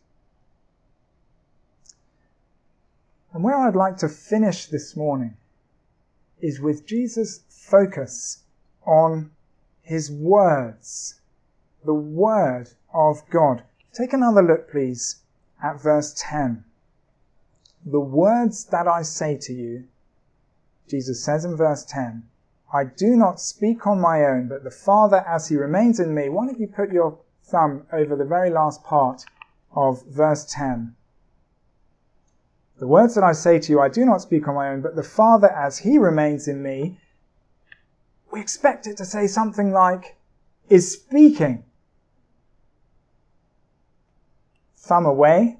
And 3.32 3.42
where 3.42 3.56
I'd 3.56 3.76
like 3.76 3.96
to 3.98 4.08
finish 4.08 4.66
this 4.66 4.96
morning 4.96 5.36
is 6.40 6.60
with 6.60 6.86
Jesus' 6.86 7.40
focus 7.48 8.44
on 8.86 9.30
his 9.82 10.10
words, 10.10 11.20
the 11.84 11.94
word 11.94 12.70
of 12.92 13.28
God. 13.30 13.62
Take 13.94 14.12
another 14.12 14.42
look, 14.42 14.68
please, 14.68 15.22
at 15.62 15.80
verse 15.80 16.12
10. 16.18 16.64
The 17.86 18.00
words 18.00 18.64
that 18.66 18.88
I 18.88 19.02
say 19.02 19.36
to 19.42 19.52
you, 19.52 19.84
Jesus 20.88 21.22
says 21.22 21.44
in 21.44 21.56
verse 21.56 21.84
10, 21.84 22.24
I 22.72 22.84
do 22.84 23.14
not 23.14 23.40
speak 23.40 23.86
on 23.86 24.00
my 24.00 24.24
own, 24.24 24.48
but 24.48 24.64
the 24.64 24.70
Father, 24.70 25.24
as 25.28 25.48
he 25.48 25.56
remains 25.56 26.00
in 26.00 26.12
me. 26.12 26.28
Why 26.28 26.46
don't 26.46 26.58
you 26.58 26.66
put 26.66 26.90
your 26.90 27.20
thumb 27.44 27.86
over 27.92 28.16
the 28.16 28.24
very 28.24 28.50
last 28.50 28.82
part 28.82 29.24
of 29.76 30.04
verse 30.06 30.44
10? 30.46 30.96
The 32.80 32.88
words 32.88 33.14
that 33.14 33.22
I 33.22 33.30
say 33.30 33.60
to 33.60 33.70
you, 33.70 33.80
I 33.80 33.88
do 33.88 34.04
not 34.04 34.22
speak 34.22 34.48
on 34.48 34.56
my 34.56 34.70
own, 34.70 34.80
but 34.80 34.96
the 34.96 35.04
Father, 35.04 35.50
as 35.52 35.78
he 35.78 35.98
remains 35.98 36.48
in 36.48 36.64
me. 36.64 36.98
We 38.32 38.40
expect 38.40 38.88
it 38.88 38.96
to 38.96 39.04
say 39.04 39.28
something 39.28 39.70
like, 39.70 40.16
is 40.68 40.90
speaking. 40.90 41.62
Thumb 44.84 45.06
away, 45.06 45.58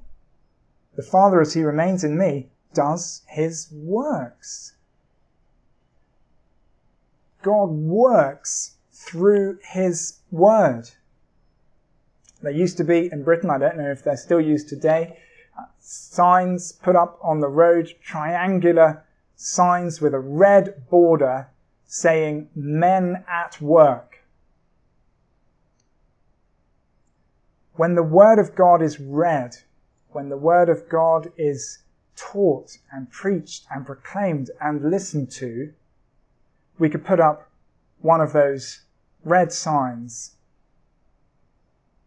the 0.97 1.03
Father, 1.03 1.41
as 1.41 1.55
He 1.55 1.63
remains 1.63 2.05
in 2.05 2.17
me, 2.17 2.51
does 2.73 3.23
His 3.27 3.69
works. 3.73 4.77
God 7.43 7.71
works 7.71 8.77
through 8.93 9.59
His 9.63 10.21
Word. 10.31 10.91
There 12.43 12.53
used 12.53 12.77
to 12.77 12.85
be 12.85 13.09
in 13.11 13.25
Britain, 13.25 13.51
I 13.51 13.59
don't 13.59 13.79
know 13.79 13.91
if 13.91 14.05
they're 14.05 14.17
still 14.17 14.41
used 14.41 14.69
today, 14.69 15.19
uh, 15.59 15.65
signs 15.81 16.73
put 16.73 16.95
up 16.95 17.19
on 17.23 17.41
the 17.41 17.49
road, 17.49 17.95
triangular 18.03 19.05
signs 19.37 20.01
with 20.01 20.15
a 20.15 20.21
red 20.21 20.89
border 20.91 21.49
saying 21.87 22.49
men 22.55 23.25
at 23.29 23.61
work. 23.61 24.14
When 27.77 27.95
the 27.95 28.03
word 28.03 28.39
of 28.39 28.55
God 28.55 28.83
is 28.83 29.01
read, 29.01 29.57
when 30.13 30.29
the 30.29 30.37
word 30.37 30.69
of 30.69 30.89
God 30.89 31.33
is 31.37 31.79
taught 32.17 32.79
and 32.93 33.11
preached 33.11 33.67
and 33.71 33.85
proclaimed 33.85 34.51
and 34.61 34.91
listened 34.91 35.31
to, 35.33 35.73
we 36.79 36.89
could 36.89 37.05
put 37.05 37.19
up 37.19 37.51
one 38.01 38.21
of 38.21 38.33
those 38.33 38.83
red 39.25 39.53
signs, 39.53 40.37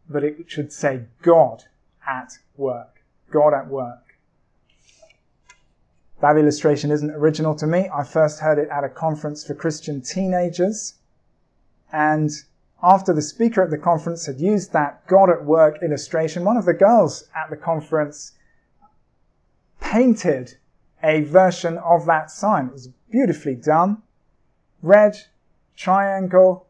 but 0.09 0.23
it 0.23 0.49
should 0.49 0.71
say 0.71 1.01
God 1.21 1.63
at 2.07 2.37
work. 2.55 3.01
God 3.29 3.53
at 3.53 3.67
work. 3.67 4.17
That 6.21 6.37
illustration 6.37 6.91
isn't 6.91 7.11
original 7.11 7.55
to 7.55 7.67
me. 7.67 7.89
I 7.93 8.03
first 8.03 8.39
heard 8.39 8.57
it 8.57 8.69
at 8.69 8.83
a 8.83 8.89
conference 8.89 9.45
for 9.45 9.53
Christian 9.53 10.01
teenagers. 10.01 10.95
And 11.91 12.31
after 12.81 13.13
the 13.13 13.21
speaker 13.21 13.63
at 13.63 13.69
the 13.69 13.77
conference 13.77 14.25
had 14.25 14.39
used 14.39 14.71
that 14.73 15.05
God 15.07 15.29
at 15.29 15.43
work 15.43 15.81
illustration, 15.81 16.43
one 16.43 16.57
of 16.57 16.65
the 16.65 16.73
girls 16.73 17.27
at 17.35 17.49
the 17.49 17.57
conference 17.57 18.33
painted 19.81 20.57
a 21.03 21.21
version 21.21 21.77
of 21.79 22.05
that 22.05 22.29
sign. 22.29 22.67
It 22.67 22.73
was 22.73 22.89
beautifully 23.09 23.55
done. 23.55 24.03
Red, 24.81 25.17
triangle, 25.75 26.67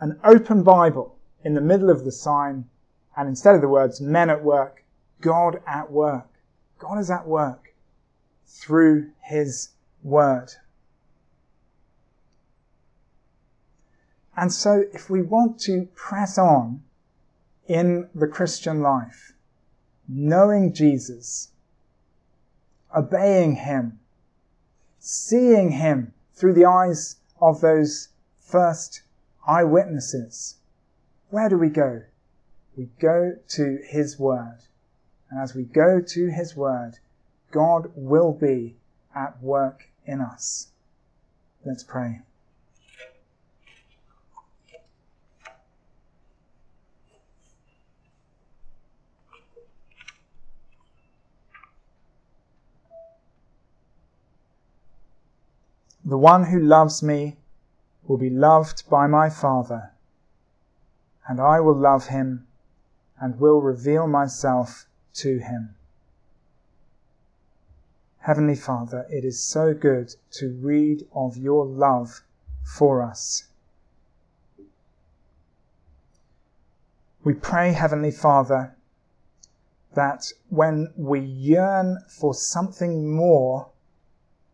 an 0.00 0.18
open 0.24 0.62
Bible 0.62 1.16
in 1.44 1.54
the 1.54 1.60
middle 1.60 1.90
of 1.90 2.04
the 2.04 2.12
sign, 2.12 2.68
and 3.16 3.28
instead 3.28 3.54
of 3.54 3.60
the 3.60 3.68
words 3.68 4.00
men 4.00 4.30
at 4.30 4.42
work, 4.42 4.84
God 5.20 5.62
at 5.66 5.90
work. 5.90 6.28
God 6.78 6.98
is 6.98 7.10
at 7.10 7.26
work 7.26 7.74
through 8.46 9.10
his 9.22 9.70
word. 10.02 10.52
And 14.36 14.52
so 14.52 14.84
if 14.92 15.10
we 15.10 15.22
want 15.22 15.60
to 15.60 15.88
press 15.94 16.38
on 16.38 16.82
in 17.66 18.08
the 18.14 18.26
Christian 18.26 18.80
life, 18.80 19.32
knowing 20.08 20.72
Jesus, 20.72 21.50
obeying 22.96 23.56
him, 23.56 24.00
seeing 24.98 25.72
him 25.72 26.12
through 26.34 26.54
the 26.54 26.64
eyes 26.64 27.16
of 27.40 27.60
those 27.60 28.08
first 28.40 29.02
eyewitnesses, 29.46 30.56
where 31.30 31.48
do 31.48 31.58
we 31.58 31.68
go? 31.68 32.02
We 32.76 32.88
go 33.00 33.36
to 33.48 33.78
his 33.86 34.18
word. 34.18 34.58
And 35.30 35.40
as 35.40 35.54
we 35.54 35.64
go 35.64 36.00
to 36.00 36.30
his 36.30 36.56
word, 36.56 36.98
God 37.50 37.90
will 37.94 38.32
be 38.32 38.76
at 39.14 39.42
work 39.42 39.88
in 40.06 40.20
us. 40.20 40.68
Let's 41.64 41.84
pray. 41.84 42.22
The 56.04 56.18
one 56.18 56.44
who 56.44 56.58
loves 56.58 57.02
me 57.02 57.36
will 58.06 58.18
be 58.18 58.30
loved 58.30 58.88
by 58.90 59.06
my 59.06 59.30
Father, 59.30 59.92
and 61.28 61.40
I 61.40 61.60
will 61.60 61.76
love 61.76 62.08
him 62.08 62.46
and 63.20 63.38
will 63.38 63.60
reveal 63.60 64.08
myself 64.08 64.86
to 65.14 65.38
him. 65.38 65.76
Heavenly 68.18 68.56
Father, 68.56 69.06
it 69.10 69.24
is 69.24 69.42
so 69.42 69.74
good 69.74 70.14
to 70.32 70.50
read 70.50 71.06
of 71.14 71.36
your 71.36 71.66
love 71.66 72.22
for 72.64 73.02
us. 73.02 73.44
We 77.24 77.34
pray, 77.34 77.72
Heavenly 77.72 78.10
Father, 78.10 78.76
that 79.94 80.32
when 80.48 80.92
we 80.96 81.20
yearn 81.20 81.98
for 82.08 82.34
something 82.34 83.08
more 83.08 83.71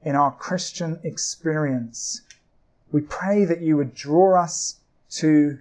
in 0.02 0.14
our 0.14 0.32
Christian 0.32 1.00
experience, 1.02 2.22
we 2.92 3.00
pray 3.00 3.44
that 3.44 3.60
you 3.60 3.76
would 3.76 3.94
draw 3.94 4.40
us 4.40 4.76
to 5.10 5.58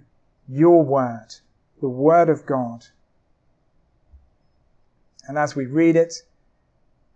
your 0.48 0.82
word, 0.82 1.34
the 1.80 1.88
word 1.88 2.28
of 2.28 2.46
God. 2.46 2.86
And 5.26 5.36
as 5.36 5.54
we 5.54 5.66
read 5.66 5.96
it, 5.96 6.22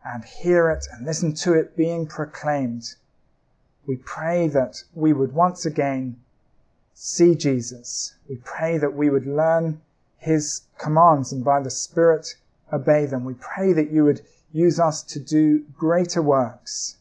and 0.05 0.25
hear 0.25 0.69
it 0.71 0.87
and 0.93 1.07
listen 1.07 1.33
to 1.33 1.55
it 1.55 1.77
being 1.77 2.07
proclaimed, 2.07 2.95
we 3.87 3.97
pray 3.97 4.49
that 4.49 4.83
we 4.95 5.13
would 5.13 5.33
once 5.33 5.65
again 5.65 6.17
see 6.95 7.35
Jesus. 7.35 8.15
We 8.29 8.37
pray 8.37 8.79
that 8.79 8.95
we 8.95 9.11
would 9.11 9.27
learn 9.27 9.81
his 10.19 10.63
commands 10.79 11.33
and 11.33 11.45
by 11.45 11.61
the 11.61 11.71
Spirit 11.71 12.35
obey 12.73 13.07
them. 13.07 13.25
We 13.25 13.35
pray 13.35 13.73
that 13.73 13.91
you 13.91 14.05
would 14.05 14.23
use 14.53 14.79
us 14.79 15.03
to 15.05 15.19
do 15.19 15.61
greater 15.77 16.23
works. 16.23 16.97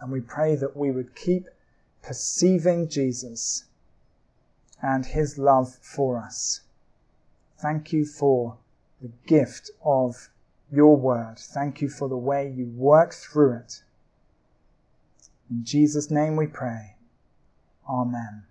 And 0.00 0.12
we 0.12 0.20
pray 0.20 0.54
that 0.56 0.76
we 0.76 0.90
would 0.90 1.14
keep 1.14 1.48
perceiving 2.02 2.88
Jesus 2.88 3.64
and 4.80 5.04
his 5.04 5.38
love 5.38 5.74
for 5.82 6.18
us. 6.18 6.60
Thank 7.60 7.92
you 7.92 8.04
for 8.04 8.56
the 9.00 9.10
gift 9.26 9.70
of 9.84 10.28
your 10.70 10.96
word. 10.96 11.38
Thank 11.38 11.80
you 11.80 11.88
for 11.88 12.08
the 12.08 12.16
way 12.16 12.48
you 12.48 12.66
work 12.66 13.12
through 13.12 13.56
it. 13.56 13.82
In 15.50 15.64
Jesus' 15.64 16.10
name 16.10 16.36
we 16.36 16.46
pray. 16.46 16.96
Amen. 17.88 18.47